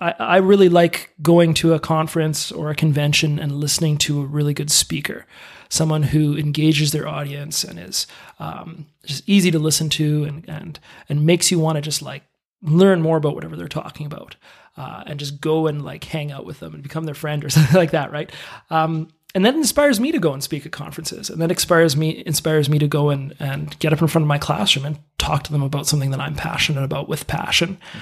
I, 0.00 0.14
I 0.18 0.36
really 0.38 0.68
like 0.68 1.10
going 1.22 1.54
to 1.54 1.74
a 1.74 1.80
conference 1.80 2.50
or 2.50 2.70
a 2.70 2.74
convention 2.74 3.38
and 3.38 3.52
listening 3.52 3.96
to 3.98 4.22
a 4.22 4.26
really 4.26 4.54
good 4.54 4.70
speaker, 4.70 5.26
someone 5.68 6.02
who 6.02 6.36
engages 6.36 6.92
their 6.92 7.08
audience 7.08 7.64
and 7.64 7.78
is 7.78 8.06
um, 8.38 8.86
just 9.04 9.28
easy 9.28 9.50
to 9.50 9.58
listen 9.58 9.88
to 9.90 10.24
and 10.24 10.48
and 10.48 10.80
and 11.08 11.24
makes 11.24 11.50
you 11.50 11.58
want 11.58 11.76
to 11.76 11.82
just 11.82 12.02
like 12.02 12.22
learn 12.62 13.02
more 13.02 13.16
about 13.16 13.34
whatever 13.34 13.56
they're 13.56 13.68
talking 13.68 14.06
about, 14.06 14.36
uh, 14.76 15.04
and 15.06 15.20
just 15.20 15.40
go 15.40 15.66
and 15.66 15.84
like 15.84 16.04
hang 16.04 16.32
out 16.32 16.44
with 16.44 16.60
them 16.60 16.74
and 16.74 16.82
become 16.82 17.04
their 17.04 17.14
friend 17.14 17.44
or 17.44 17.50
something 17.50 17.76
like 17.76 17.92
that, 17.92 18.10
right? 18.10 18.32
Um, 18.70 19.08
and 19.34 19.44
that 19.44 19.54
inspires 19.54 19.98
me 19.98 20.12
to 20.12 20.18
go 20.18 20.32
and 20.32 20.42
speak 20.42 20.64
at 20.64 20.72
conferences. 20.72 21.28
And 21.28 21.40
that 21.42 21.50
inspires 21.50 21.96
me 21.96 22.22
inspires 22.24 22.68
me 22.68 22.78
to 22.78 22.88
go 22.88 23.10
and, 23.10 23.34
and 23.40 23.76
get 23.78 23.92
up 23.92 24.00
in 24.00 24.08
front 24.08 24.24
of 24.24 24.28
my 24.28 24.38
classroom 24.38 24.86
and 24.86 24.98
talk 25.18 25.42
to 25.44 25.52
them 25.52 25.62
about 25.62 25.86
something 25.86 26.10
that 26.10 26.20
i'm 26.20 26.34
passionate 26.34 26.84
about 26.84 27.08
with 27.08 27.26
passion. 27.26 27.76
Mm-hmm. 27.76 27.98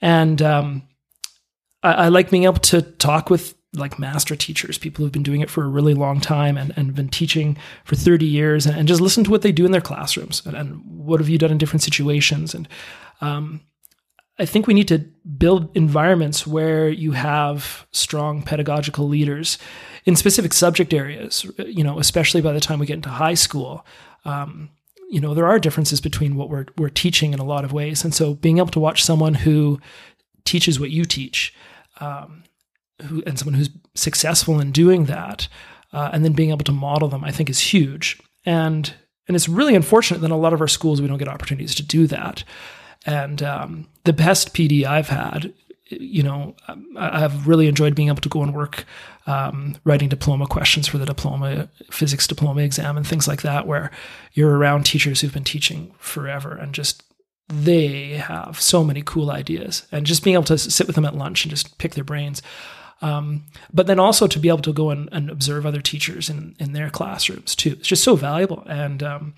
and 0.00 0.42
um, 0.42 0.82
I, 1.82 1.92
I, 1.92 2.08
like 2.08 2.30
being 2.30 2.44
able 2.44 2.54
to 2.54 2.82
talk 2.82 3.30
with 3.30 3.54
like 3.74 3.98
master 3.98 4.34
teachers 4.34 4.78
people 4.78 5.04
who've 5.04 5.12
been 5.12 5.22
doing 5.22 5.40
it 5.40 5.50
for 5.50 5.64
a 5.64 5.68
really 5.68 5.94
long 5.94 6.20
time 6.20 6.56
and, 6.56 6.72
and 6.76 6.94
been 6.94 7.08
teaching 7.08 7.56
for 7.84 7.94
30 7.94 8.26
years 8.26 8.66
and, 8.66 8.76
and 8.76 8.88
just 8.88 9.00
listen 9.00 9.22
to 9.24 9.30
what 9.30 9.42
they 9.42 9.52
do 9.52 9.64
in 9.64 9.70
their 9.70 9.80
classrooms. 9.80 10.42
And, 10.44 10.56
and 10.56 10.82
what 10.84 11.20
have 11.20 11.28
you 11.28 11.38
done 11.38 11.52
in 11.52 11.58
different 11.58 11.82
situations? 11.82 12.54
And 12.54 12.68
um, 13.20 13.60
I 14.40 14.46
think 14.46 14.66
we 14.66 14.74
need 14.74 14.88
to 14.88 14.98
build 15.36 15.76
environments 15.76 16.46
where 16.46 16.88
you 16.88 17.12
have 17.12 17.86
strong 17.92 18.42
pedagogical 18.42 19.06
leaders 19.06 19.58
in 20.06 20.16
specific 20.16 20.54
subject 20.54 20.94
areas, 20.94 21.44
you 21.58 21.84
know, 21.84 21.98
especially 21.98 22.40
by 22.40 22.52
the 22.52 22.60
time 22.60 22.78
we 22.78 22.86
get 22.86 22.94
into 22.94 23.10
high 23.10 23.34
school. 23.34 23.84
Um, 24.24 24.70
you 25.10 25.20
know, 25.20 25.34
there 25.34 25.46
are 25.46 25.58
differences 25.58 26.00
between 26.00 26.36
what 26.36 26.48
we're, 26.48 26.66
we're 26.78 26.88
teaching 26.88 27.34
in 27.34 27.38
a 27.38 27.44
lot 27.44 27.64
of 27.64 27.72
ways. 27.72 28.02
And 28.02 28.14
so 28.14 28.34
being 28.34 28.58
able 28.58 28.70
to 28.70 28.80
watch 28.80 29.04
someone 29.04 29.34
who 29.34 29.78
teaches 30.44 30.80
what 30.80 30.90
you 30.90 31.04
teach, 31.04 31.52
um, 32.00 32.44
who, 33.02 33.22
and 33.26 33.38
someone 33.38 33.54
who's 33.54 33.70
successful 33.94 34.58
in 34.58 34.72
doing 34.72 35.04
that, 35.04 35.48
uh, 35.92 36.10
and 36.12 36.24
then 36.24 36.32
being 36.32 36.50
able 36.50 36.64
to 36.64 36.72
model 36.72 37.08
them, 37.08 37.24
I 37.24 37.30
think 37.30 37.50
is 37.50 37.60
huge. 37.60 38.18
And, 38.46 38.94
and 39.28 39.36
it's 39.36 39.48
really 39.48 39.74
unfortunate 39.74 40.20
that 40.20 40.26
in 40.26 40.32
a 40.32 40.38
lot 40.38 40.54
of 40.54 40.62
our 40.62 40.68
schools, 40.68 41.02
we 41.02 41.08
don't 41.08 41.18
get 41.18 41.28
opportunities 41.28 41.74
to 41.74 41.82
do 41.82 42.06
that. 42.06 42.42
And 43.06 43.42
um, 43.42 43.88
the 44.04 44.12
best 44.12 44.54
PD 44.54 44.84
I've 44.84 45.08
had 45.08 45.52
you 45.90 46.22
know, 46.22 46.54
I've 46.96 47.48
really 47.48 47.66
enjoyed 47.66 47.94
being 47.94 48.08
able 48.08 48.20
to 48.20 48.28
go 48.28 48.42
and 48.42 48.54
work 48.54 48.84
um, 49.26 49.76
writing 49.84 50.08
diploma 50.08 50.46
questions 50.46 50.86
for 50.86 50.98
the 50.98 51.06
diploma 51.06 51.68
physics 51.90 52.26
diploma 52.26 52.62
exam 52.62 52.96
and 52.96 53.06
things 53.06 53.26
like 53.26 53.42
that, 53.42 53.66
where 53.66 53.90
you're 54.32 54.56
around 54.56 54.84
teachers 54.84 55.20
who've 55.20 55.32
been 55.32 55.44
teaching 55.44 55.92
forever 55.98 56.52
and 56.52 56.74
just 56.74 57.02
they 57.48 58.10
have 58.12 58.60
so 58.60 58.84
many 58.84 59.02
cool 59.04 59.30
ideas, 59.30 59.86
and 59.90 60.06
just 60.06 60.22
being 60.22 60.34
able 60.34 60.44
to 60.44 60.58
sit 60.58 60.86
with 60.86 60.94
them 60.94 61.04
at 61.04 61.16
lunch 61.16 61.44
and 61.44 61.50
just 61.50 61.78
pick 61.78 61.94
their 61.94 62.04
brains. 62.04 62.40
Um, 63.02 63.44
but 63.72 63.86
then 63.86 63.98
also 63.98 64.26
to 64.26 64.38
be 64.38 64.48
able 64.48 64.58
to 64.58 64.74
go 64.74 64.90
and, 64.90 65.08
and, 65.10 65.30
observe 65.30 65.64
other 65.64 65.80
teachers 65.80 66.28
in, 66.28 66.54
in 66.58 66.74
their 66.74 66.90
classrooms 66.90 67.56
too. 67.56 67.76
It's 67.78 67.88
just 67.88 68.04
so 68.04 68.14
valuable. 68.14 68.62
And 68.68 69.02
um, 69.02 69.34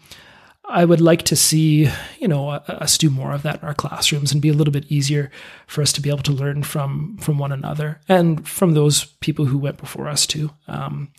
I 0.64 0.85
would 0.85 1.01
like 1.01 1.22
to 1.25 1.37
see, 1.37 1.88
you 2.18 2.29
know, 2.29 2.51
us 2.51 2.96
do 2.96 3.11
more 3.11 3.33
of 3.33 3.42
that 3.42 3.61
in 3.61 3.68
our 3.68 3.75
classrooms 3.75 4.33
and 4.33 4.40
be 4.40 4.48
a 4.48 4.55
little 4.55 4.72
bit 4.72 4.90
easier 4.90 5.31
for 5.66 5.83
us 5.83 5.92
to 5.94 6.01
be 6.01 6.09
able 6.09 6.22
to 6.22 6.33
learn 6.33 6.62
from 6.62 7.18
from 7.18 7.38
one 7.38 7.53
another 7.53 8.01
and 8.09 8.46
from 8.46 8.72
those 8.72 9.05
people 9.20 9.46
who 9.46 9.59
went 9.59 9.77
before 9.77 10.09
us 10.09 10.27
too. 10.27 10.51
Um, 10.68 11.12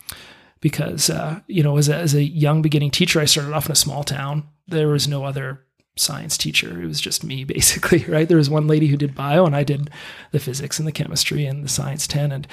because 0.60 1.10
uh, 1.10 1.40
you 1.46 1.62
know, 1.62 1.76
as 1.76 1.90
a, 1.90 1.96
as 1.96 2.14
a 2.14 2.22
young 2.22 2.62
beginning 2.62 2.90
teacher, 2.90 3.20
I 3.20 3.26
started 3.26 3.52
off 3.52 3.66
in 3.66 3.72
a 3.72 3.76
small 3.76 4.02
town. 4.02 4.48
There 4.66 4.88
was 4.88 5.06
no 5.06 5.24
other 5.24 5.60
science 5.96 6.38
teacher. 6.38 6.82
It 6.82 6.86
was 6.86 7.00
just 7.00 7.22
me, 7.22 7.44
basically. 7.56 8.02
Right? 8.04 8.26
There 8.26 8.38
was 8.38 8.48
one 8.48 8.66
lady 8.66 8.86
who 8.86 8.96
did 8.96 9.14
bio, 9.14 9.44
and 9.44 9.54
I 9.54 9.62
did 9.62 9.90
the 10.32 10.40
physics 10.40 10.78
and 10.78 10.88
the 10.88 10.92
chemistry 10.92 11.44
and 11.44 11.62
the 11.62 11.68
science 11.68 12.06
ten. 12.06 12.32
And 12.32 12.48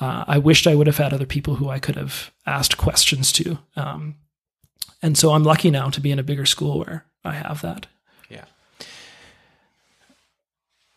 uh, 0.00 0.24
I 0.28 0.38
wished 0.38 0.68
I 0.68 0.76
would 0.76 0.86
have 0.86 0.98
had 0.98 1.12
other 1.12 1.26
people 1.26 1.56
who 1.56 1.68
I 1.68 1.80
could 1.80 1.96
have 1.96 2.30
asked 2.46 2.76
questions 2.76 3.32
to. 3.32 3.58
Um, 3.74 4.14
and 5.06 5.16
so 5.16 5.30
I'm 5.30 5.44
lucky 5.44 5.70
now 5.70 5.88
to 5.90 6.00
be 6.00 6.10
in 6.10 6.18
a 6.18 6.24
bigger 6.24 6.46
school 6.46 6.80
where 6.80 7.04
I 7.24 7.34
have 7.34 7.62
that. 7.62 7.86
Yeah. 8.28 8.44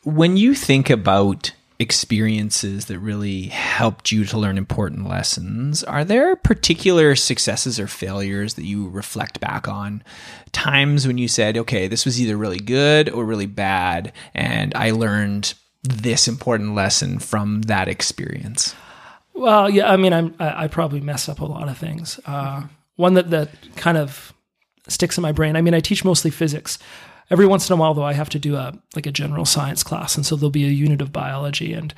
When 0.04 0.36
you 0.36 0.56
think 0.56 0.90
about 0.90 1.52
experiences 1.78 2.86
that 2.86 2.98
really 2.98 3.44
helped 3.44 4.12
you 4.12 4.26
to 4.26 4.40
learn 4.40 4.58
important 4.58 5.08
lessons, 5.08 5.84
are 5.84 6.04
there 6.04 6.36
particular 6.36 7.16
successes 7.16 7.80
or 7.80 7.86
failures 7.86 8.56
that 8.56 8.66
you 8.66 8.90
reflect 8.90 9.40
back 9.40 9.68
on? 9.68 10.04
Times 10.54 11.06
when 11.06 11.20
you 11.20 11.28
said, 11.28 11.56
okay, 11.56 11.88
this 11.88 12.04
was 12.04 12.20
either 12.20 12.36
really 12.36 12.60
good 12.60 13.10
or 13.10 13.24
really 13.26 13.46
bad, 13.46 14.12
and 14.34 14.74
I 14.74 14.90
learned 14.90 15.54
this 15.84 16.28
important 16.28 16.74
lesson 16.74 17.20
from 17.20 17.62
that 17.64 17.88
experience? 17.88 18.74
Well, 19.36 19.70
yeah, 19.70 19.88
I 19.88 19.98
mean, 19.98 20.14
I'm, 20.14 20.34
I, 20.40 20.64
I 20.64 20.68
probably 20.68 21.00
mess 21.00 21.30
up 21.30 21.42
a 21.42 21.46
lot 21.46 21.70
of 21.70 21.78
things. 21.78 22.20
Uh, 22.26 22.64
one 23.00 23.14
that 23.14 23.30
that 23.30 23.50
kind 23.78 23.98
of 23.98 24.34
sticks 24.90 25.18
in 25.18 25.22
my 25.22 25.32
brain. 25.32 25.56
I 25.56 25.62
mean, 25.62 25.74
I 25.74 25.80
teach 25.80 26.04
mostly 26.04 26.32
physics. 26.32 26.78
Every 27.32 27.46
once 27.46 27.70
in 27.70 27.74
a 27.74 27.78
while, 27.78 27.94
though, 27.94 28.04
I 28.04 28.12
have 28.12 28.30
to 28.30 28.40
do 28.40 28.58
a 28.58 28.74
like 28.94 29.06
a 29.06 29.12
general 29.12 29.46
science 29.46 29.84
class, 29.84 30.18
and 30.18 30.26
so 30.26 30.36
there'll 30.36 30.52
be 30.52 30.66
a 30.66 30.70
unit 30.70 31.02
of 31.02 31.14
biology, 31.14 31.72
and 31.74 31.94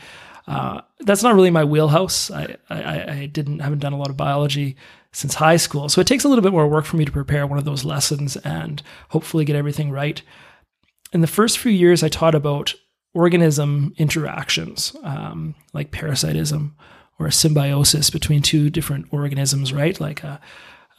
uh, 0.47 0.81
that's 0.99 1.23
not 1.23 1.33
really 1.33 1.49
my 1.49 1.63
wheelhouse. 1.63 2.29
I, 2.29 2.55
I, 2.69 3.11
I 3.13 3.25
didn't 3.25 3.59
haven't 3.59 3.79
done 3.79 3.93
a 3.93 3.97
lot 3.97 4.11
of 4.11 4.17
biology 4.17 4.75
since 5.11 5.33
high 5.33 5.57
school, 5.57 5.89
so 5.89 6.01
it 6.01 6.07
takes 6.07 6.23
a 6.23 6.27
little 6.29 6.43
bit 6.43 6.51
more 6.51 6.67
work 6.67 6.85
for 6.85 6.97
me 6.97 7.05
to 7.05 7.11
prepare 7.11 7.47
one 7.47 7.57
of 7.57 7.65
those 7.65 7.83
lessons 7.83 8.37
and 8.37 8.83
hopefully 9.09 9.43
get 9.43 9.55
everything 9.55 9.89
right. 9.89 10.21
In 11.13 11.21
the 11.21 11.27
first 11.27 11.57
few 11.57 11.71
years, 11.71 12.03
I 12.03 12.09
taught 12.09 12.35
about 12.35 12.75
organism 13.15 13.93
interactions, 13.97 14.95
um, 15.03 15.55
like 15.73 15.91
parasitism 15.91 16.75
or 17.17 17.25
a 17.25 17.31
symbiosis 17.31 18.11
between 18.11 18.43
two 18.43 18.69
different 18.69 19.07
organisms, 19.11 19.73
right? 19.73 19.99
Like 19.99 20.23
a 20.23 20.39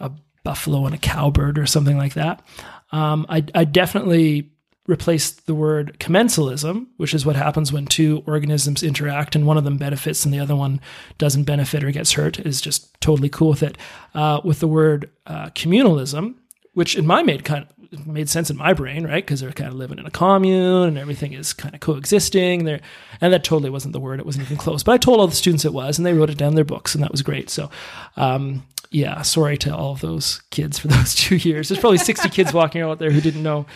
a 0.02 0.10
buffalo 0.44 0.84
and 0.84 0.94
a 0.94 0.98
cowbird 0.98 1.58
or 1.58 1.66
something 1.66 1.96
like 1.96 2.14
that. 2.14 2.42
Um, 2.90 3.24
I, 3.28 3.44
I 3.54 3.64
definitely 3.64 4.50
replaced 4.86 5.46
the 5.46 5.54
word 5.54 5.96
commensalism, 6.00 6.86
which 6.96 7.14
is 7.14 7.24
what 7.24 7.36
happens 7.36 7.72
when 7.72 7.86
two 7.86 8.22
organisms 8.26 8.82
interact 8.82 9.36
and 9.36 9.46
one 9.46 9.56
of 9.56 9.64
them 9.64 9.76
benefits 9.78 10.24
and 10.24 10.34
the 10.34 10.40
other 10.40 10.56
one 10.56 10.80
doesn't 11.18 11.44
benefit 11.44 11.84
or 11.84 11.90
gets 11.92 12.12
hurt, 12.12 12.40
is 12.40 12.60
just 12.60 13.00
totally 13.00 13.28
cool 13.28 13.50
with 13.50 13.62
it. 13.62 13.78
Uh, 14.14 14.40
with 14.44 14.60
the 14.60 14.68
word 14.68 15.08
uh, 15.26 15.46
communalism, 15.50 16.34
which 16.74 16.96
in 16.96 17.06
my 17.06 17.22
made 17.22 17.44
kind 17.44 17.64
of, 17.64 18.06
made 18.06 18.28
sense 18.28 18.50
in 18.50 18.56
my 18.56 18.72
brain, 18.72 19.06
right? 19.06 19.24
Because 19.24 19.40
they're 19.40 19.52
kind 19.52 19.68
of 19.68 19.74
living 19.74 19.98
in 19.98 20.06
a 20.06 20.10
commune 20.10 20.88
and 20.88 20.98
everything 20.98 21.34
is 21.34 21.52
kind 21.52 21.74
of 21.74 21.80
coexisting. 21.80 22.64
There, 22.64 22.80
and 23.20 23.32
that 23.32 23.44
totally 23.44 23.70
wasn't 23.70 23.92
the 23.92 24.00
word; 24.00 24.18
it 24.18 24.26
wasn't 24.26 24.46
even 24.46 24.56
close. 24.56 24.82
But 24.82 24.92
I 24.92 24.98
told 24.98 25.20
all 25.20 25.26
the 25.26 25.36
students 25.36 25.64
it 25.64 25.74
was, 25.74 25.98
and 25.98 26.06
they 26.06 26.14
wrote 26.14 26.30
it 26.30 26.38
down 26.38 26.50
in 26.50 26.54
their 26.54 26.64
books, 26.64 26.94
and 26.94 27.04
that 27.04 27.12
was 27.12 27.22
great. 27.22 27.50
So, 27.50 27.70
um, 28.16 28.66
yeah, 28.92 29.22
sorry 29.22 29.56
to 29.58 29.74
all 29.74 29.92
of 29.92 30.00
those 30.00 30.42
kids 30.50 30.78
for 30.78 30.88
those 30.88 31.14
two 31.14 31.36
years. 31.36 31.68
There's 31.68 31.80
probably 31.80 31.98
60 31.98 32.28
kids 32.28 32.52
walking 32.52 32.82
out 32.82 32.98
there 32.98 33.10
who 33.10 33.20
didn't 33.20 33.42
know 33.42 33.66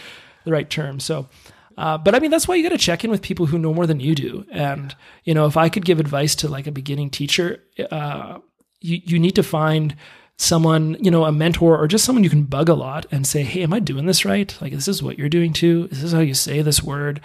the 0.44 0.52
right 0.52 0.68
term. 0.68 1.00
So, 1.00 1.28
uh, 1.76 1.98
but 1.98 2.14
I 2.14 2.20
mean, 2.20 2.30
that's 2.30 2.48
why 2.48 2.54
you 2.54 2.62
got 2.62 2.70
to 2.70 2.78
check 2.78 3.04
in 3.04 3.10
with 3.10 3.22
people 3.22 3.46
who 3.46 3.58
know 3.58 3.74
more 3.74 3.86
than 3.86 4.00
you 4.00 4.14
do. 4.14 4.46
And, 4.50 4.94
you 5.24 5.34
know, 5.34 5.46
if 5.46 5.56
I 5.56 5.68
could 5.68 5.84
give 5.84 6.00
advice 6.00 6.34
to 6.36 6.48
like 6.48 6.66
a 6.66 6.72
beginning 6.72 7.10
teacher, 7.10 7.62
uh, 7.90 8.38
you, 8.80 9.00
you 9.04 9.18
need 9.18 9.34
to 9.34 9.42
find 9.42 9.96
someone, 10.38 10.96
you 11.00 11.10
know, 11.10 11.24
a 11.24 11.32
mentor 11.32 11.78
or 11.78 11.88
just 11.88 12.04
someone 12.04 12.24
you 12.24 12.30
can 12.30 12.44
bug 12.44 12.68
a 12.68 12.74
lot 12.74 13.06
and 13.10 13.26
say, 13.26 13.42
Hey, 13.42 13.62
am 13.62 13.72
I 13.72 13.80
doing 13.80 14.06
this 14.06 14.24
right? 14.24 14.56
Like, 14.60 14.72
this 14.72 14.88
is 14.88 15.02
what 15.02 15.18
you're 15.18 15.28
doing 15.28 15.52
too. 15.52 15.88
This 15.88 16.02
is 16.02 16.12
how 16.12 16.20
you 16.20 16.34
say 16.34 16.62
this 16.62 16.82
word? 16.82 17.20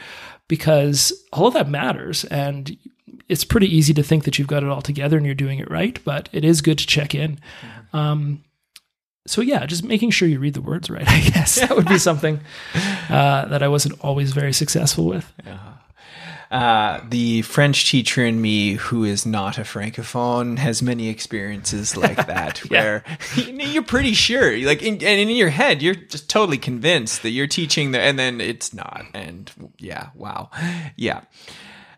Because 0.48 1.14
all 1.32 1.48
of 1.48 1.54
that 1.54 1.70
matters. 1.70 2.26
And 2.26 2.78
it's 3.30 3.44
pretty 3.46 3.74
easy 3.74 3.94
to 3.94 4.04
think 4.04 4.26
that 4.26 4.38
you've 4.38 4.48
got 4.48 4.64
it 4.64 4.70
all 4.70 4.82
together 4.82 5.16
and 5.16 5.26
you're 5.26 5.36
doing 5.36 5.60
it 5.60 5.72
right, 5.72 6.00
but 6.04 6.28
it 6.34 6.44
is 6.44 6.62
good 6.62 6.78
to 6.78 6.88
check 6.88 7.16
in. 7.16 7.40
Mm-hmm. 7.62 7.81
Um, 7.94 8.44
so 9.28 9.42
yeah, 9.42 9.66
just 9.66 9.84
making 9.84 10.12
sure 10.12 10.28
you 10.28 10.40
read 10.40 10.54
the 10.54 10.62
words 10.62 10.90
right. 10.90 11.04
I 11.08 11.22
guess 11.22 11.56
that 11.56 11.76
would 11.76 11.88
be 11.88 11.98
something 12.00 12.40
uh, 13.10 13.46
that 13.46 13.62
I 13.62 13.68
wasn't 13.68 14.00
always 14.02 14.34
very 14.34 14.54
successful 14.54 15.06
with. 15.06 15.32
Uh, 16.52 17.00
the 17.08 17.42
French 17.44 17.90
teacher 17.90 18.26
in 18.26 18.42
me, 18.42 18.74
who 18.74 19.06
is 19.06 19.26
not 19.26 19.58
a 19.58 19.62
francophone, 19.62 20.58
has 20.58 20.82
many 20.82 21.08
experiences 21.08 21.96
like 21.98 22.28
that, 22.28 22.62
yeah. 22.70 22.70
where 22.82 23.04
you're 23.38 23.82
pretty 23.82 24.14
sure, 24.14 24.58
like, 24.66 24.84
in, 24.84 24.96
and 24.96 25.02
in 25.02 25.30
your 25.30 25.50
head, 25.50 25.82
you're 25.82 25.96
just 25.96 26.30
totally 26.30 26.58
convinced 26.58 27.24
that 27.24 27.30
you're 27.30 27.48
teaching 27.48 27.92
the, 27.92 28.02
and 28.02 28.20
then 28.20 28.42
it's 28.42 28.74
not, 28.74 29.06
and 29.14 29.50
yeah, 29.78 30.10
wow, 30.14 30.50
yeah. 30.98 31.22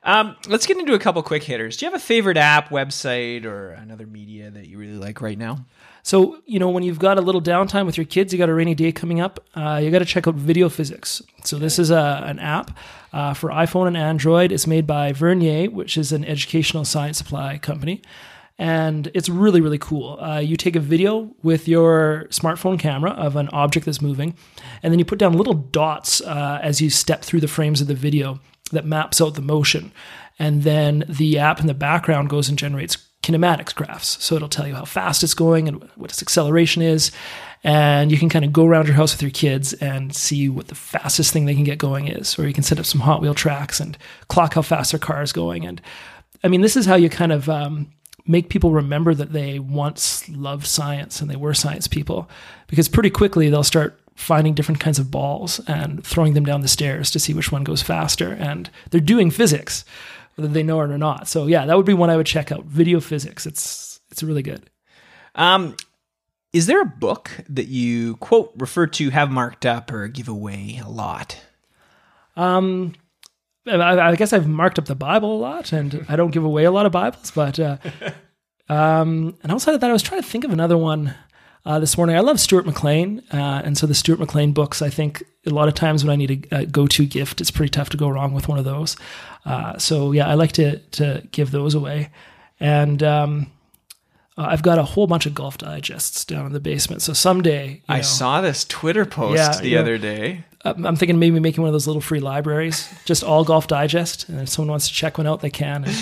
Um, 0.04 0.36
let's 0.48 0.68
get 0.68 0.78
into 0.78 0.94
a 0.94 1.00
couple 1.00 1.24
quick 1.24 1.42
hitters. 1.42 1.78
Do 1.78 1.86
you 1.86 1.92
have 1.92 2.00
a 2.00 2.04
favorite 2.04 2.38
app, 2.38 2.70
website, 2.70 3.46
or 3.46 3.70
another 3.72 4.06
media 4.06 4.52
that 4.52 4.68
you 4.68 4.78
really 4.78 4.98
like 4.98 5.20
right 5.20 5.38
now? 5.38 5.66
So, 6.06 6.42
you 6.46 6.60
know, 6.60 6.70
when 6.70 6.84
you've 6.84 7.00
got 7.00 7.18
a 7.18 7.22
little 7.22 7.42
downtime 7.42 7.86
with 7.86 7.96
your 7.96 8.06
kids, 8.06 8.34
you 8.34 8.38
got 8.38 8.50
a 8.50 8.54
rainy 8.54 8.76
day 8.76 8.92
coming 8.92 9.22
up, 9.22 9.40
uh, 9.56 9.80
you 9.82 9.90
got 9.90 10.00
to 10.00 10.06
check 10.06 10.28
out 10.28 10.36
Video 10.36 10.68
Physics. 10.68 11.22
So, 11.46 11.58
this 11.58 11.80
is 11.80 11.92
a, 11.92 12.22
an 12.26 12.40
app 12.40 12.78
uh, 13.14 13.34
for 13.34 13.50
iPhone 13.50 13.88
and 13.88 13.96
Android. 13.96 14.52
It's 14.52 14.68
made 14.68 14.86
by 14.86 15.14
Vernier, 15.14 15.72
which 15.72 15.98
is 15.98 16.12
an 16.12 16.26
educational 16.26 16.84
science 16.84 17.18
supply 17.18 17.58
company. 17.58 18.02
And 18.60 19.10
it's 19.14 19.30
really, 19.30 19.62
really 19.62 19.80
cool. 19.80 20.20
Uh, 20.20 20.40
you 20.40 20.58
take 20.58 20.76
a 20.76 20.80
video 20.82 21.34
with 21.42 21.68
your 21.68 22.28
smartphone 22.30 22.78
camera 22.78 23.12
of 23.12 23.36
an 23.36 23.50
object 23.50 23.86
that's 23.86 24.02
moving, 24.02 24.36
and 24.84 24.92
then 24.92 25.00
you 25.00 25.06
put 25.06 25.20
down 25.20 25.34
little 25.34 25.54
dots 25.54 26.22
uh, 26.22 26.60
as 26.62 26.82
you 26.82 26.90
step 26.90 27.24
through 27.24 27.40
the 27.40 27.48
frames 27.48 27.82
of 27.82 27.88
the 27.88 27.96
video 27.96 28.40
that 28.72 28.86
maps 28.86 29.22
out 29.22 29.36
the 29.36 29.42
motion. 29.42 29.94
And 30.38 30.64
then 30.64 31.06
the 31.08 31.40
app 31.40 31.62
in 31.62 31.68
the 31.68 31.74
background 31.74 32.30
goes 32.30 32.50
and 32.50 32.58
generates 32.58 32.98
kinematics 33.24 33.74
graphs. 33.74 34.24
So 34.24 34.36
it'll 34.36 34.50
tell 34.50 34.68
you 34.68 34.76
how 34.76 34.86
fast 34.86 35.24
it's 35.24 35.34
going 35.34 35.68
and 35.68 35.82
what 35.96 36.12
its 36.12 36.22
acceleration 36.22 36.84
is. 36.84 37.12
And 37.64 38.12
you 38.12 38.18
can 38.18 38.28
kind 38.28 38.44
of 38.44 38.52
go 38.52 38.66
around 38.66 38.88
your 38.88 38.96
house 38.96 39.14
with 39.14 39.22
your 39.22 39.32
kids 39.32 39.72
and 39.74 40.14
see 40.14 40.50
what 40.50 40.68
the 40.68 40.76
fastest 40.76 41.32
thing 41.32 41.46
they 41.46 41.56
can 41.56 41.64
get 41.64 41.78
going 41.78 42.10
is. 42.10 42.38
Or 42.38 42.46
you 42.46 42.54
can 42.54 42.64
set 42.64 42.78
up 42.78 42.86
some 42.86 43.02
Hot 43.02 43.22
Wheel 43.22 43.34
tracks 43.34 43.80
and 43.80 43.98
clock 44.28 44.56
how 44.56 44.62
fast 44.62 44.92
their 44.92 45.00
car 45.00 45.24
is 45.24 45.32
going. 45.32 45.66
And 45.66 45.82
I 46.44 46.50
mean, 46.50 46.62
this 46.62 46.76
is 46.76 46.86
how 46.86 46.96
you 46.96 47.10
kind 47.10 47.32
of 47.32 47.48
um, 47.48 47.90
make 48.28 48.50
people 48.50 48.72
remember 48.72 49.14
that 49.14 49.32
they 49.32 49.60
once 49.60 50.28
loved 50.28 50.68
science 50.68 51.22
and 51.22 51.32
they 51.32 51.38
were 51.38 51.54
science 51.54 51.88
people. 51.88 52.30
Because 52.68 52.90
pretty 52.90 53.10
quickly 53.10 53.50
they'll 53.50 53.64
start 53.64 53.98
finding 54.16 54.54
different 54.54 54.82
kinds 54.82 55.00
of 55.00 55.10
balls 55.10 55.60
and 55.68 56.06
throwing 56.06 56.34
them 56.34 56.46
down 56.46 56.62
the 56.62 56.68
stairs 56.68 57.10
to 57.12 57.20
see 57.20 57.34
which 57.34 57.52
one 57.52 57.64
goes 57.64 57.82
faster. 57.82 58.34
And 58.34 58.70
they're 58.90 59.00
doing 59.00 59.32
physics, 59.32 59.86
whether 60.36 60.52
they 60.52 60.64
know 60.64 60.82
it 60.82 60.92
or 60.92 60.98
not. 60.98 61.28
So 61.28 61.48
yeah, 61.48 61.66
that 61.66 61.78
would 61.78 61.86
be 61.86 61.94
one 61.94 62.10
I 62.10 62.18
would 62.18 62.26
check 62.26 62.52
out. 62.52 62.66
Video 62.66 63.00
physics. 63.00 63.46
It's 63.46 64.00
it's 64.12 64.24
really 64.24 64.44
good. 64.44 64.70
Um, 65.36 65.76
is 66.52 66.68
there 66.68 66.82
a 66.82 66.86
book 66.86 67.32
that 67.50 67.68
you 67.68 68.18
quote 68.18 68.54
refer 68.58 68.88
to, 68.88 69.10
have 69.10 69.32
marked 69.32 69.66
up, 69.66 69.92
or 69.92 70.08
give 70.08 70.28
away 70.28 70.80
a 70.84 70.88
lot? 70.88 71.40
Um, 72.36 72.94
I, 73.68 74.00
I 74.00 74.16
guess 74.16 74.34
I've 74.34 74.48
marked 74.48 74.78
up 74.78 74.86
the 74.86 74.96
Bible 74.96 75.36
a 75.36 75.40
lot, 75.40 75.72
and 75.74 76.06
I 76.10 76.16
don't 76.16 76.32
give 76.32 76.44
away 76.44 76.66
a 76.66 76.72
lot 76.72 76.86
of 76.86 76.92
Bibles. 76.92 77.32
But 77.32 77.60
uh, 77.60 77.78
um, 78.70 79.38
and 79.42 79.52
outside 79.52 79.74
of 79.74 79.82
that, 79.82 79.90
I 79.90 79.94
was 79.94 80.04
trying 80.04 80.22
to 80.22 80.28
think 80.28 80.44
of 80.44 80.52
another 80.52 80.78
one 80.78 81.16
uh, 81.66 81.80
this 81.80 81.98
morning. 81.98 82.16
I 82.16 82.20
love 82.20 82.40
Stuart 82.40 82.66
McLean, 82.66 83.24
uh, 83.32 83.62
and 83.64 83.78
so 83.78 83.88
the 83.88 83.94
Stuart 83.94 84.20
McLean 84.20 84.52
books. 84.52 84.82
I 84.82 84.90
think 84.90 85.24
a 85.46 85.50
lot 85.50 85.68
of 85.68 85.74
times 85.74 86.04
when 86.04 86.12
I 86.12 86.16
need 86.16 86.48
a, 86.52 86.60
a 86.60 86.66
go-to 86.66 87.06
gift, 87.06 87.42
it's 87.42 87.52
pretty 87.52 87.70
tough 87.70 87.90
to 87.90 87.98
go 87.98 88.10
wrong 88.10 88.34
with 88.34 88.48
one 88.48 88.60
of 88.60 88.66
those. 88.66 88.96
Uh, 89.46 89.78
so 89.78 90.12
yeah, 90.12 90.28
I 90.28 90.34
like 90.34 90.52
to 90.54 90.80
to 90.80 91.28
give 91.32 91.52
those 91.52 91.74
away, 91.74 92.10
and 92.60 93.02
um, 93.02 93.52
uh, 94.38 94.48
I've 94.50 94.64
got 94.64 94.78
a 94.78 94.84
whole 94.84 95.08
bunch 95.08 95.26
of 95.26 95.34
golf 95.34 95.58
digests 95.58 96.26
down 96.26 96.46
in 96.46 96.54
the 96.54 96.60
basement. 96.60 97.02
So 97.02 97.14
someday, 97.14 97.82
I 97.88 97.98
know, 97.98 98.04
saw 98.04 98.42
this 98.42 98.66
Twitter 98.66 99.06
post 99.06 99.38
yeah, 99.38 99.62
the 99.62 99.78
other 99.78 99.98
know, 99.98 100.04
day. 100.04 100.46
I'm 100.66 100.96
thinking 100.96 101.20
maybe 101.20 101.42
making 101.42 101.62
one 101.62 101.68
of 101.68 101.74
those 101.74 101.88
little 101.88 102.02
free 102.02 102.22
libraries, 102.22 102.88
just 103.04 103.22
all 103.22 103.44
golf 103.44 103.68
digest, 103.68 104.30
and 104.30 104.40
if 104.40 104.48
someone 104.48 104.72
wants 104.72 104.88
to 104.88 104.94
check 104.94 105.18
one 105.18 105.28
out, 105.28 105.42
they 105.42 105.50
can. 105.50 105.84
And, 105.84 105.96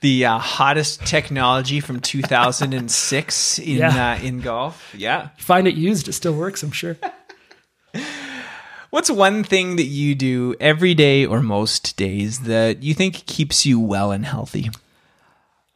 the 0.00 0.26
uh, 0.26 0.38
hottest 0.38 1.04
technology 1.06 1.80
from 1.80 2.00
2006 2.00 3.58
in 3.58 3.76
yeah. 3.78 4.12
uh, 4.12 4.24
in 4.24 4.40
golf. 4.40 4.94
Yeah, 4.96 5.28
find 5.38 5.66
it 5.66 5.74
used, 5.74 6.08
it 6.08 6.12
still 6.12 6.34
works. 6.34 6.62
I'm 6.62 6.72
sure. 6.72 6.96
What's 8.90 9.10
one 9.10 9.44
thing 9.44 9.76
that 9.76 9.84
you 9.84 10.14
do 10.14 10.54
every 10.60 10.94
day 10.94 11.26
or 11.26 11.42
most 11.42 11.96
days 11.98 12.40
that 12.40 12.82
you 12.82 12.94
think 12.94 13.26
keeps 13.26 13.66
you 13.66 13.78
well 13.78 14.12
and 14.12 14.24
healthy? 14.24 14.70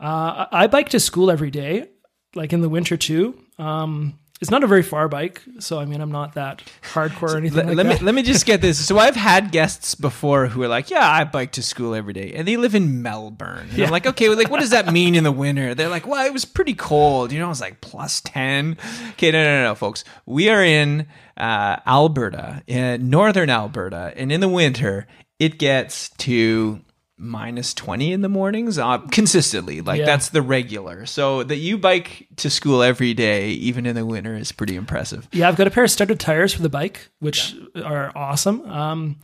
Uh, 0.00 0.46
I 0.50 0.66
bike 0.66 0.88
to 0.90 1.00
school 1.00 1.30
every 1.30 1.50
day, 1.50 1.88
like 2.34 2.54
in 2.54 2.62
the 2.62 2.70
winter 2.70 2.96
too. 2.96 3.38
Um, 3.58 4.18
it's 4.42 4.50
not 4.50 4.64
a 4.64 4.66
very 4.66 4.82
far 4.82 5.08
bike, 5.08 5.40
so 5.60 5.78
I 5.78 5.84
mean, 5.84 6.00
I'm 6.00 6.10
not 6.10 6.34
that 6.34 6.64
hardcore 6.92 7.34
or 7.34 7.36
anything. 7.38 7.58
Let, 7.58 7.66
like 7.68 7.76
let 7.76 7.86
me 7.86 8.04
let 8.04 8.14
me 8.14 8.22
just 8.22 8.44
get 8.44 8.60
this. 8.60 8.82
So 8.92 8.98
I've 8.98 9.14
had 9.14 9.52
guests 9.52 9.94
before 9.94 10.48
who 10.48 10.62
are 10.64 10.68
like, 10.68 10.90
"Yeah, 10.90 11.08
I 11.08 11.22
bike 11.22 11.52
to 11.52 11.62
school 11.62 11.94
every 11.94 12.12
day," 12.12 12.32
and 12.34 12.46
they 12.46 12.56
live 12.56 12.74
in 12.74 13.00
Melbourne. 13.00 13.68
Yeah. 13.72 13.86
I'm 13.86 13.92
like, 13.92 14.04
"Okay, 14.04 14.28
well, 14.28 14.36
like, 14.36 14.50
what 14.50 14.58
does 14.58 14.70
that 14.70 14.92
mean 14.92 15.14
in 15.14 15.22
the 15.22 15.30
winter?" 15.30 15.74
They're 15.76 15.88
like, 15.88 16.06
"Well, 16.06 16.26
it 16.26 16.32
was 16.32 16.44
pretty 16.44 16.74
cold. 16.74 17.30
You 17.30 17.38
know, 17.38 17.46
it 17.46 17.50
was 17.50 17.60
like 17.60 17.80
plus 17.80 18.20
ten. 18.20 18.76
Okay, 19.10 19.30
no, 19.30 19.44
no, 19.44 19.58
no, 19.58 19.62
no 19.62 19.74
folks. 19.76 20.02
We 20.26 20.48
are 20.48 20.64
in 20.64 21.06
uh, 21.36 21.76
Alberta, 21.86 22.64
in 22.66 23.08
northern 23.08 23.48
Alberta, 23.48 24.12
and 24.16 24.32
in 24.32 24.40
the 24.40 24.48
winter, 24.48 25.06
it 25.38 25.58
gets 25.58 26.10
to 26.18 26.80
minus 27.18 27.74
20 27.74 28.12
in 28.12 28.20
the 28.22 28.28
mornings 28.28 28.78
uh, 28.78 28.98
consistently 29.10 29.80
like 29.80 30.00
yeah. 30.00 30.06
that's 30.06 30.30
the 30.30 30.42
regular 30.42 31.06
so 31.06 31.42
that 31.44 31.56
you 31.56 31.78
bike 31.78 32.26
to 32.36 32.50
school 32.50 32.82
every 32.82 33.14
day 33.14 33.50
even 33.50 33.86
in 33.86 33.94
the 33.94 34.04
winter 34.04 34.34
is 34.34 34.50
pretty 34.50 34.74
impressive 34.74 35.28
yeah 35.32 35.46
i've 35.46 35.56
got 35.56 35.66
a 35.66 35.70
pair 35.70 35.84
of 35.84 35.90
studded 35.90 36.18
tires 36.18 36.52
for 36.52 36.62
the 36.62 36.68
bike 36.68 37.08
which 37.20 37.54
yeah. 37.74 37.82
are 37.82 38.12
awesome 38.16 38.68
um, 38.68 39.16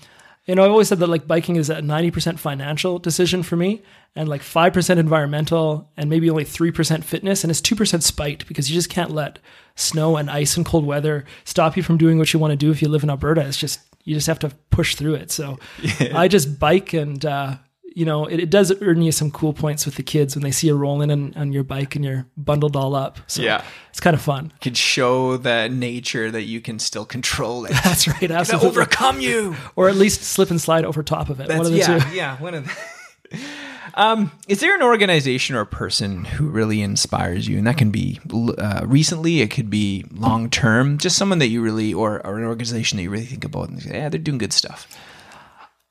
you 0.44 0.54
know 0.54 0.64
i've 0.64 0.70
always 0.70 0.88
said 0.88 0.98
that 0.98 1.08
like 1.08 1.26
biking 1.26 1.56
is 1.56 1.70
a 1.70 1.76
90% 1.76 2.38
financial 2.38 2.98
decision 2.98 3.42
for 3.42 3.56
me 3.56 3.82
and 4.14 4.28
like 4.28 4.40
5% 4.40 4.98
environmental 4.98 5.90
and 5.96 6.10
maybe 6.10 6.28
only 6.28 6.44
3% 6.44 7.04
fitness 7.04 7.44
and 7.44 7.50
it's 7.52 7.60
2% 7.60 8.02
spite 8.02 8.46
because 8.48 8.68
you 8.68 8.74
just 8.74 8.90
can't 8.90 9.12
let 9.12 9.38
snow 9.76 10.16
and 10.16 10.28
ice 10.30 10.56
and 10.56 10.66
cold 10.66 10.84
weather 10.84 11.24
stop 11.44 11.76
you 11.76 11.82
from 11.82 11.98
doing 11.98 12.18
what 12.18 12.32
you 12.32 12.40
want 12.40 12.50
to 12.50 12.56
do 12.56 12.70
if 12.70 12.82
you 12.82 12.88
live 12.88 13.04
in 13.04 13.10
alberta 13.10 13.42
it's 13.42 13.56
just 13.56 13.80
you 14.04 14.14
just 14.14 14.26
have 14.26 14.38
to 14.40 14.50
push 14.70 14.96
through 14.96 15.14
it 15.14 15.30
so 15.30 15.58
yeah. 16.00 16.18
i 16.18 16.26
just 16.26 16.58
bike 16.58 16.92
and 16.92 17.24
uh, 17.24 17.54
you 17.98 18.04
know, 18.04 18.26
it, 18.26 18.38
it, 18.38 18.48
does 18.48 18.72
earn 18.80 19.02
you 19.02 19.10
some 19.10 19.28
cool 19.28 19.52
points 19.52 19.84
with 19.84 19.96
the 19.96 20.04
kids 20.04 20.36
when 20.36 20.44
they 20.44 20.52
see 20.52 20.68
you 20.68 20.76
rolling 20.76 21.10
in, 21.10 21.34
on 21.34 21.52
your 21.52 21.64
bike 21.64 21.96
and 21.96 22.04
you're 22.04 22.26
bundled 22.36 22.76
all 22.76 22.94
up. 22.94 23.18
So 23.26 23.42
yeah. 23.42 23.64
it's 23.90 23.98
kind 23.98 24.14
of 24.14 24.22
fun. 24.22 24.52
You 24.54 24.60
could 24.60 24.76
show 24.76 25.36
the 25.36 25.68
nature 25.68 26.30
that 26.30 26.44
you 26.44 26.60
can 26.60 26.78
still 26.78 27.04
control 27.04 27.64
it. 27.64 27.70
That's 27.84 28.06
right. 28.06 28.30
Absolutely. 28.30 28.68
overcome 28.68 29.20
you. 29.20 29.56
Or 29.74 29.88
at 29.88 29.96
least 29.96 30.22
slip 30.22 30.52
and 30.52 30.60
slide 30.60 30.84
over 30.84 31.02
top 31.02 31.28
of 31.28 31.40
it. 31.40 31.48
That's, 31.48 31.58
one 31.58 31.66
of 31.66 31.72
the 31.72 31.78
yeah, 31.78 31.98
two. 31.98 32.14
Yeah. 32.14 32.40
One 32.40 32.54
of 32.54 32.64
the. 32.66 33.38
Um, 33.94 34.30
is 34.46 34.60
there 34.60 34.76
an 34.76 34.82
organization 34.82 35.56
or 35.56 35.64
person 35.64 36.24
who 36.24 36.48
really 36.48 36.82
inspires 36.82 37.48
you? 37.48 37.58
And 37.58 37.66
that 37.66 37.78
can 37.78 37.90
be 37.90 38.20
uh, 38.32 38.82
recently, 38.86 39.40
it 39.40 39.50
could 39.50 39.70
be 39.70 40.04
long 40.12 40.50
term, 40.50 40.98
just 40.98 41.16
someone 41.16 41.40
that 41.40 41.48
you 41.48 41.60
really, 41.60 41.92
or, 41.92 42.24
or 42.24 42.38
an 42.38 42.44
organization 42.44 42.98
that 42.98 43.02
you 43.02 43.10
really 43.10 43.24
think 43.24 43.44
about 43.44 43.70
and 43.70 43.82
say, 43.82 43.94
yeah, 43.94 44.08
they're 44.08 44.20
doing 44.20 44.38
good 44.38 44.52
stuff. 44.52 44.86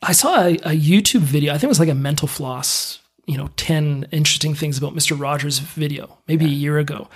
I 0.02 0.12
saw 0.12 0.42
a, 0.42 0.54
a, 0.56 0.78
YouTube 0.78 1.22
video. 1.22 1.52
I 1.52 1.56
think 1.56 1.66
it 1.66 1.70
was 1.70 1.80
like 1.80 1.90
a 1.90 1.96
mental 1.96 2.28
floss, 2.28 3.00
you 3.26 3.38
know, 3.38 3.50
10 3.58 4.08
interesting 4.12 4.54
things 4.54 4.78
about 4.78 4.94
Mr. 4.94 5.20
Rogers 5.20 5.60
video, 5.60 6.18
maybe 6.28 6.46
yeah. 6.46 6.52
a 6.52 6.56
year 6.56 6.78
ago. 6.78 7.10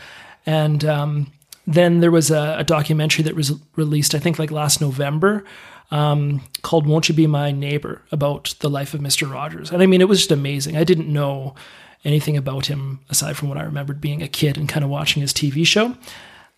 And 0.45 0.83
um, 0.85 1.31
then 1.67 1.99
there 1.99 2.11
was 2.11 2.31
a, 2.31 2.57
a, 2.59 2.63
documentary 2.63 3.23
that 3.23 3.35
was 3.35 3.53
released, 3.75 4.15
I 4.15 4.19
think 4.19 4.39
like 4.39 4.49
last 4.49 4.81
November, 4.81 5.43
um, 5.91 6.41
called 6.63 6.87
Won't 6.87 7.07
You 7.07 7.15
Be 7.15 7.27
My 7.27 7.51
Neighbor 7.51 8.01
about 8.11 8.55
the 8.59 8.69
life 8.69 8.93
of 8.93 9.01
Mr. 9.01 9.31
Rogers. 9.31 9.71
And 9.71 9.83
I 9.83 9.85
mean, 9.85 10.01
it 10.01 10.09
was 10.09 10.19
just 10.19 10.31
amazing. 10.31 10.75
I 10.75 10.83
didn't 10.83 11.11
know 11.11 11.53
anything 12.03 12.35
about 12.35 12.65
him 12.65 12.99
aside 13.09 13.37
from 13.37 13.49
what 13.49 13.59
I 13.59 13.63
remembered 13.63 14.01
being 14.01 14.23
a 14.23 14.27
kid 14.27 14.57
and 14.57 14.67
kind 14.67 14.83
of 14.83 14.89
watching 14.89 15.21
his 15.21 15.33
TV 15.33 15.67
show. 15.67 15.95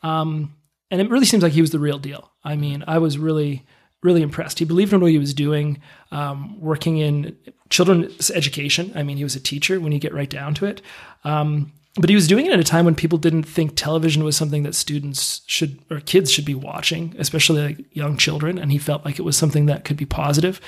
Um, 0.01 0.55
and 0.89 1.01
it 1.01 1.09
really 1.09 1.25
seems 1.25 1.43
like 1.43 1.53
he 1.53 1.61
was 1.61 1.71
the 1.71 1.79
real 1.79 1.99
deal. 1.99 2.31
I 2.43 2.55
mean, 2.55 2.83
I 2.87 2.99
was 2.99 3.17
really, 3.17 3.65
really 4.03 4.21
impressed. 4.21 4.59
He 4.59 4.65
believed 4.65 4.93
in 4.93 5.01
what 5.01 5.11
he 5.11 5.19
was 5.19 5.33
doing, 5.33 5.81
um, 6.11 6.59
working 6.59 6.97
in 6.97 7.35
children's 7.69 8.29
education. 8.31 8.91
I 8.95 9.03
mean, 9.03 9.17
he 9.17 9.23
was 9.23 9.35
a 9.35 9.39
teacher 9.39 9.79
when 9.79 9.91
you 9.91 9.99
get 9.99 10.13
right 10.13 10.29
down 10.29 10.53
to 10.55 10.65
it. 10.65 10.81
Um, 11.23 11.71
but 11.95 12.09
he 12.09 12.15
was 12.15 12.27
doing 12.27 12.47
it 12.47 12.53
at 12.53 12.59
a 12.59 12.63
time 12.63 12.85
when 12.85 12.95
people 12.95 13.19
didn't 13.19 13.43
think 13.43 13.75
television 13.75 14.23
was 14.23 14.35
something 14.35 14.63
that 14.63 14.73
students 14.73 15.41
should 15.45 15.79
or 15.91 15.99
kids 15.99 16.31
should 16.31 16.45
be 16.45 16.55
watching, 16.55 17.15
especially 17.19 17.61
like 17.61 17.85
young 17.95 18.17
children. 18.17 18.57
And 18.57 18.71
he 18.71 18.79
felt 18.79 19.05
like 19.05 19.19
it 19.19 19.23
was 19.23 19.37
something 19.37 19.67
that 19.67 19.85
could 19.85 19.97
be 19.97 20.05
positive. 20.05 20.59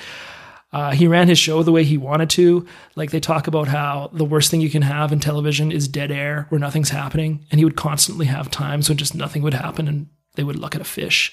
Uh, 0.72 0.92
he 0.92 1.06
ran 1.06 1.28
his 1.28 1.38
show 1.38 1.62
the 1.62 1.72
way 1.72 1.84
he 1.84 1.96
wanted 1.98 2.30
to. 2.30 2.66
Like 2.94 3.10
they 3.10 3.20
talk 3.20 3.46
about 3.46 3.66
how 3.66 4.10
the 4.12 4.24
worst 4.24 4.50
thing 4.50 4.60
you 4.60 4.70
can 4.70 4.82
have 4.82 5.12
in 5.12 5.18
television 5.18 5.72
is 5.72 5.88
dead 5.88 6.12
air 6.12 6.46
where 6.48 6.58
nothing's 6.60 6.90
happening. 6.90 7.44
And 7.50 7.58
he 7.58 7.64
would 7.64 7.76
constantly 7.76 8.26
have 8.26 8.50
times 8.50 8.88
when 8.88 8.98
just 8.98 9.14
nothing 9.14 9.42
would 9.42 9.54
happen 9.54 9.88
and 9.88 10.08
they 10.34 10.44
would 10.44 10.56
look 10.56 10.74
at 10.74 10.80
a 10.80 10.84
fish. 10.84 11.32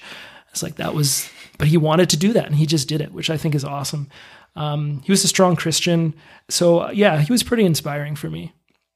It's 0.50 0.62
like 0.62 0.76
that 0.76 0.94
was, 0.94 1.28
but 1.58 1.68
he 1.68 1.76
wanted 1.76 2.10
to 2.10 2.16
do 2.16 2.32
that 2.32 2.46
and 2.46 2.54
he 2.56 2.66
just 2.66 2.88
did 2.88 3.00
it, 3.00 3.12
which 3.12 3.30
I 3.30 3.36
think 3.36 3.54
is 3.54 3.64
awesome. 3.64 4.08
Um, 4.56 5.02
he 5.04 5.12
was 5.12 5.24
a 5.24 5.28
strong 5.28 5.56
Christian. 5.56 6.14
So, 6.48 6.80
uh, 6.80 6.90
yeah, 6.92 7.20
he 7.20 7.32
was 7.32 7.42
pretty 7.42 7.64
inspiring 7.64 8.16
for 8.16 8.30
me. 8.30 8.52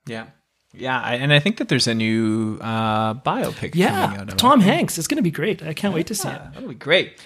Yeah. 0.07 0.27
Yeah, 0.75 1.01
I, 1.01 1.15
and 1.15 1.33
I 1.33 1.39
think 1.41 1.57
that 1.57 1.69
there's 1.69 1.87
a 1.87 1.95
new 1.95 2.59
uh, 2.61 3.15
biopic 3.15 3.75
Yeah, 3.75 4.07
coming 4.07 4.21
out. 4.21 4.29
of 4.29 4.37
Tom 4.37 4.61
it. 4.61 4.65
Hanks. 4.65 4.99
It's 4.99 5.09
going 5.09 5.17
to 5.17 5.23
be 5.23 5.31
great. 5.31 5.63
I 5.63 5.73
can't 5.73 5.95
wait 5.95 6.07
to 6.09 6.15
see 6.15 6.29
it. 6.29 6.33
Yeah, 6.33 6.51
that'll 6.53 6.69
be 6.69 6.75
great. 6.75 7.19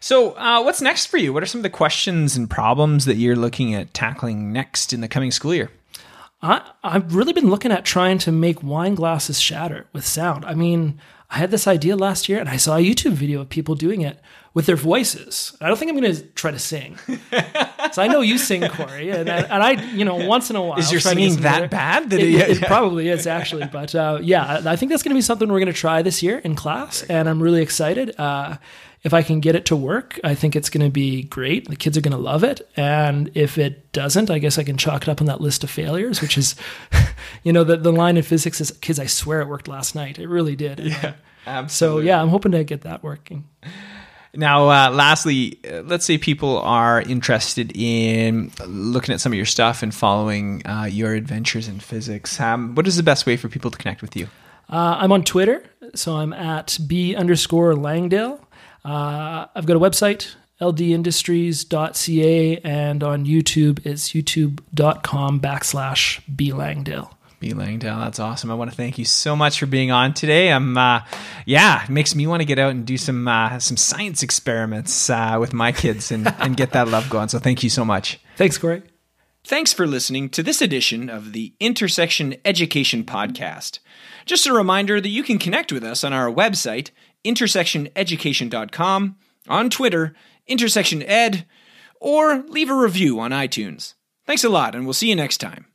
So, 0.00 0.32
uh, 0.32 0.62
what's 0.62 0.82
next 0.82 1.06
for 1.06 1.16
you? 1.16 1.32
What 1.32 1.44
are 1.44 1.46
some 1.46 1.60
of 1.60 1.62
the 1.62 1.70
questions 1.70 2.36
and 2.36 2.50
problems 2.50 3.04
that 3.04 3.16
you're 3.16 3.36
looking 3.36 3.72
at 3.72 3.94
tackling 3.94 4.52
next 4.52 4.92
in 4.92 5.00
the 5.00 5.06
coming 5.08 5.30
school 5.30 5.54
year? 5.54 5.70
I, 6.42 6.60
I've 6.82 7.14
really 7.14 7.32
been 7.32 7.48
looking 7.50 7.70
at 7.70 7.84
trying 7.84 8.18
to 8.18 8.32
make 8.32 8.64
wine 8.64 8.96
glasses 8.96 9.40
shatter 9.40 9.86
with 9.92 10.04
sound. 10.04 10.44
I 10.44 10.54
mean, 10.54 10.98
I 11.34 11.38
had 11.38 11.50
this 11.50 11.66
idea 11.66 11.96
last 11.96 12.28
year 12.28 12.38
and 12.38 12.48
I 12.48 12.56
saw 12.58 12.76
a 12.76 12.80
YouTube 12.80 13.12
video 13.12 13.40
of 13.40 13.48
people 13.48 13.74
doing 13.74 14.02
it 14.02 14.20
with 14.54 14.66
their 14.66 14.76
voices. 14.76 15.56
I 15.62 15.66
don't 15.68 15.78
think 15.78 15.90
I'm 15.90 15.98
going 15.98 16.14
to 16.14 16.22
try 16.34 16.50
to 16.50 16.58
sing. 16.58 16.98
so 17.92 18.02
I 18.02 18.06
know 18.06 18.20
you 18.20 18.36
sing, 18.36 18.68
Corey, 18.68 19.08
and, 19.10 19.30
I- 19.30 19.40
and 19.40 19.62
I, 19.62 19.70
you 19.94 20.04
know, 20.04 20.16
once 20.16 20.50
in 20.50 20.56
a 20.56 20.62
while. 20.62 20.78
Is 20.78 20.92
your 20.92 21.00
try 21.00 21.14
to 21.14 21.20
get 21.20 21.24
singing 21.30 21.42
that 21.42 21.54
better- 21.56 21.68
bad 21.68 22.10
that 22.10 22.20
It, 22.20 22.34
it- 22.34 22.50
it 22.58 22.62
probably 22.64 23.08
is 23.08 23.26
actually, 23.26 23.66
but 23.72 23.94
uh, 23.94 24.18
yeah, 24.22 24.60
I 24.66 24.76
think 24.76 24.90
that's 24.90 25.02
going 25.02 25.14
to 25.14 25.18
be 25.18 25.22
something 25.22 25.48
we're 25.50 25.60
going 25.60 25.72
to 25.72 25.80
try 25.86 26.02
this 26.02 26.22
year 26.22 26.38
in 26.38 26.54
class, 26.54 27.02
and 27.04 27.28
I'm 27.30 27.42
really 27.42 27.62
excited. 27.62 28.14
Uh, 28.20 28.58
if 29.02 29.12
I 29.12 29.22
can 29.22 29.40
get 29.40 29.54
it 29.56 29.64
to 29.66 29.76
work, 29.76 30.20
I 30.22 30.34
think 30.34 30.54
it's 30.54 30.70
going 30.70 30.84
to 30.86 30.90
be 30.90 31.24
great. 31.24 31.68
The 31.68 31.76
kids 31.76 31.98
are 31.98 32.00
going 32.00 32.16
to 32.16 32.22
love 32.22 32.44
it, 32.44 32.68
and 32.76 33.30
if 33.34 33.58
it 33.58 33.92
doesn't, 33.92 34.30
I 34.30 34.38
guess 34.38 34.58
I 34.58 34.64
can 34.64 34.76
chalk 34.76 35.02
it 35.02 35.08
up 35.08 35.20
on 35.20 35.26
that 35.26 35.40
list 35.40 35.64
of 35.64 35.70
failures, 35.70 36.20
which 36.22 36.38
is, 36.38 36.54
you 37.42 37.52
know, 37.52 37.64
the 37.64 37.76
the 37.76 37.92
line 37.92 38.16
in 38.16 38.22
physics 38.22 38.60
is, 38.60 38.70
"Kids, 38.80 38.98
I 38.98 39.06
swear 39.06 39.40
it 39.40 39.48
worked 39.48 39.68
last 39.68 39.94
night. 39.94 40.18
It 40.18 40.28
really 40.28 40.56
did." 40.56 40.78
Yeah. 40.80 41.14
So 41.44 41.50
Absolutely. 41.50 42.06
yeah, 42.06 42.22
I'm 42.22 42.28
hoping 42.28 42.52
to 42.52 42.62
get 42.62 42.82
that 42.82 43.02
working. 43.02 43.48
Now, 44.34 44.70
uh, 44.70 44.90
lastly, 44.90 45.58
uh, 45.68 45.82
let's 45.82 46.06
say 46.06 46.16
people 46.16 46.58
are 46.58 47.02
interested 47.02 47.72
in 47.74 48.50
looking 48.66 49.12
at 49.12 49.20
some 49.20 49.32
of 49.32 49.36
your 49.36 49.44
stuff 49.44 49.82
and 49.82 49.94
following 49.94 50.62
uh, 50.66 50.84
your 50.84 51.12
adventures 51.14 51.68
in 51.68 51.80
physics. 51.80 52.40
Um, 52.40 52.74
what 52.74 52.86
is 52.86 52.96
the 52.96 53.02
best 53.02 53.26
way 53.26 53.36
for 53.36 53.48
people 53.48 53.70
to 53.70 53.76
connect 53.76 54.00
with 54.00 54.16
you? 54.16 54.28
Uh, 54.70 54.96
I'm 55.00 55.12
on 55.12 55.22
Twitter, 55.22 55.64
so 55.94 56.16
I'm 56.16 56.32
at 56.32 56.78
b 56.86 57.14
underscore 57.14 57.74
Langdale. 57.74 58.40
Uh, 58.84 59.46
I've 59.54 59.66
got 59.66 59.76
a 59.76 59.80
website, 59.80 60.34
ldindustries.ca, 60.60 62.58
and 62.58 63.02
on 63.02 63.24
YouTube, 63.26 63.84
it's 63.86 64.10
youtube.com 64.10 65.40
backslash 65.40 66.20
b 66.34 66.52
Langdale. 66.52 67.16
B. 67.42 67.54
Langdale, 67.54 67.98
that's 67.98 68.20
awesome. 68.20 68.52
I 68.52 68.54
want 68.54 68.70
to 68.70 68.76
thank 68.76 68.98
you 68.98 69.04
so 69.04 69.34
much 69.34 69.58
for 69.58 69.66
being 69.66 69.90
on 69.90 70.14
today. 70.14 70.52
I'm, 70.52 70.78
uh, 70.78 71.00
yeah, 71.44 71.82
it 71.82 71.90
makes 71.90 72.14
me 72.14 72.24
want 72.28 72.40
to 72.40 72.44
get 72.44 72.60
out 72.60 72.70
and 72.70 72.86
do 72.86 72.96
some 72.96 73.26
uh, 73.26 73.58
some 73.58 73.76
science 73.76 74.22
experiments 74.22 75.10
uh, 75.10 75.38
with 75.40 75.52
my 75.52 75.72
kids 75.72 76.12
and, 76.12 76.32
and 76.38 76.56
get 76.56 76.70
that 76.70 76.86
love 76.86 77.10
going. 77.10 77.28
So 77.28 77.40
thank 77.40 77.64
you 77.64 77.68
so 77.68 77.84
much. 77.84 78.20
Thanks, 78.36 78.58
Corey. 78.58 78.84
Thanks 79.42 79.72
for 79.72 79.88
listening 79.88 80.28
to 80.30 80.44
this 80.44 80.62
edition 80.62 81.10
of 81.10 81.32
the 81.32 81.52
Intersection 81.58 82.36
Education 82.44 83.02
Podcast. 83.02 83.80
Just 84.24 84.46
a 84.46 84.52
reminder 84.52 85.00
that 85.00 85.08
you 85.08 85.24
can 85.24 85.40
connect 85.40 85.72
with 85.72 85.82
us 85.82 86.04
on 86.04 86.12
our 86.12 86.30
website, 86.30 86.90
intersectioneducation.com, 87.24 89.16
on 89.48 89.70
Twitter, 89.70 90.14
intersectioned, 90.48 91.44
or 92.00 92.42
leave 92.48 92.70
a 92.70 92.74
review 92.74 93.20
on 93.20 93.30
iTunes. 93.30 93.94
Thanks 94.26 94.44
a 94.44 94.48
lot, 94.48 94.74
and 94.74 94.84
we'll 94.84 94.94
see 94.94 95.08
you 95.08 95.16
next 95.16 95.38
time. 95.38 95.71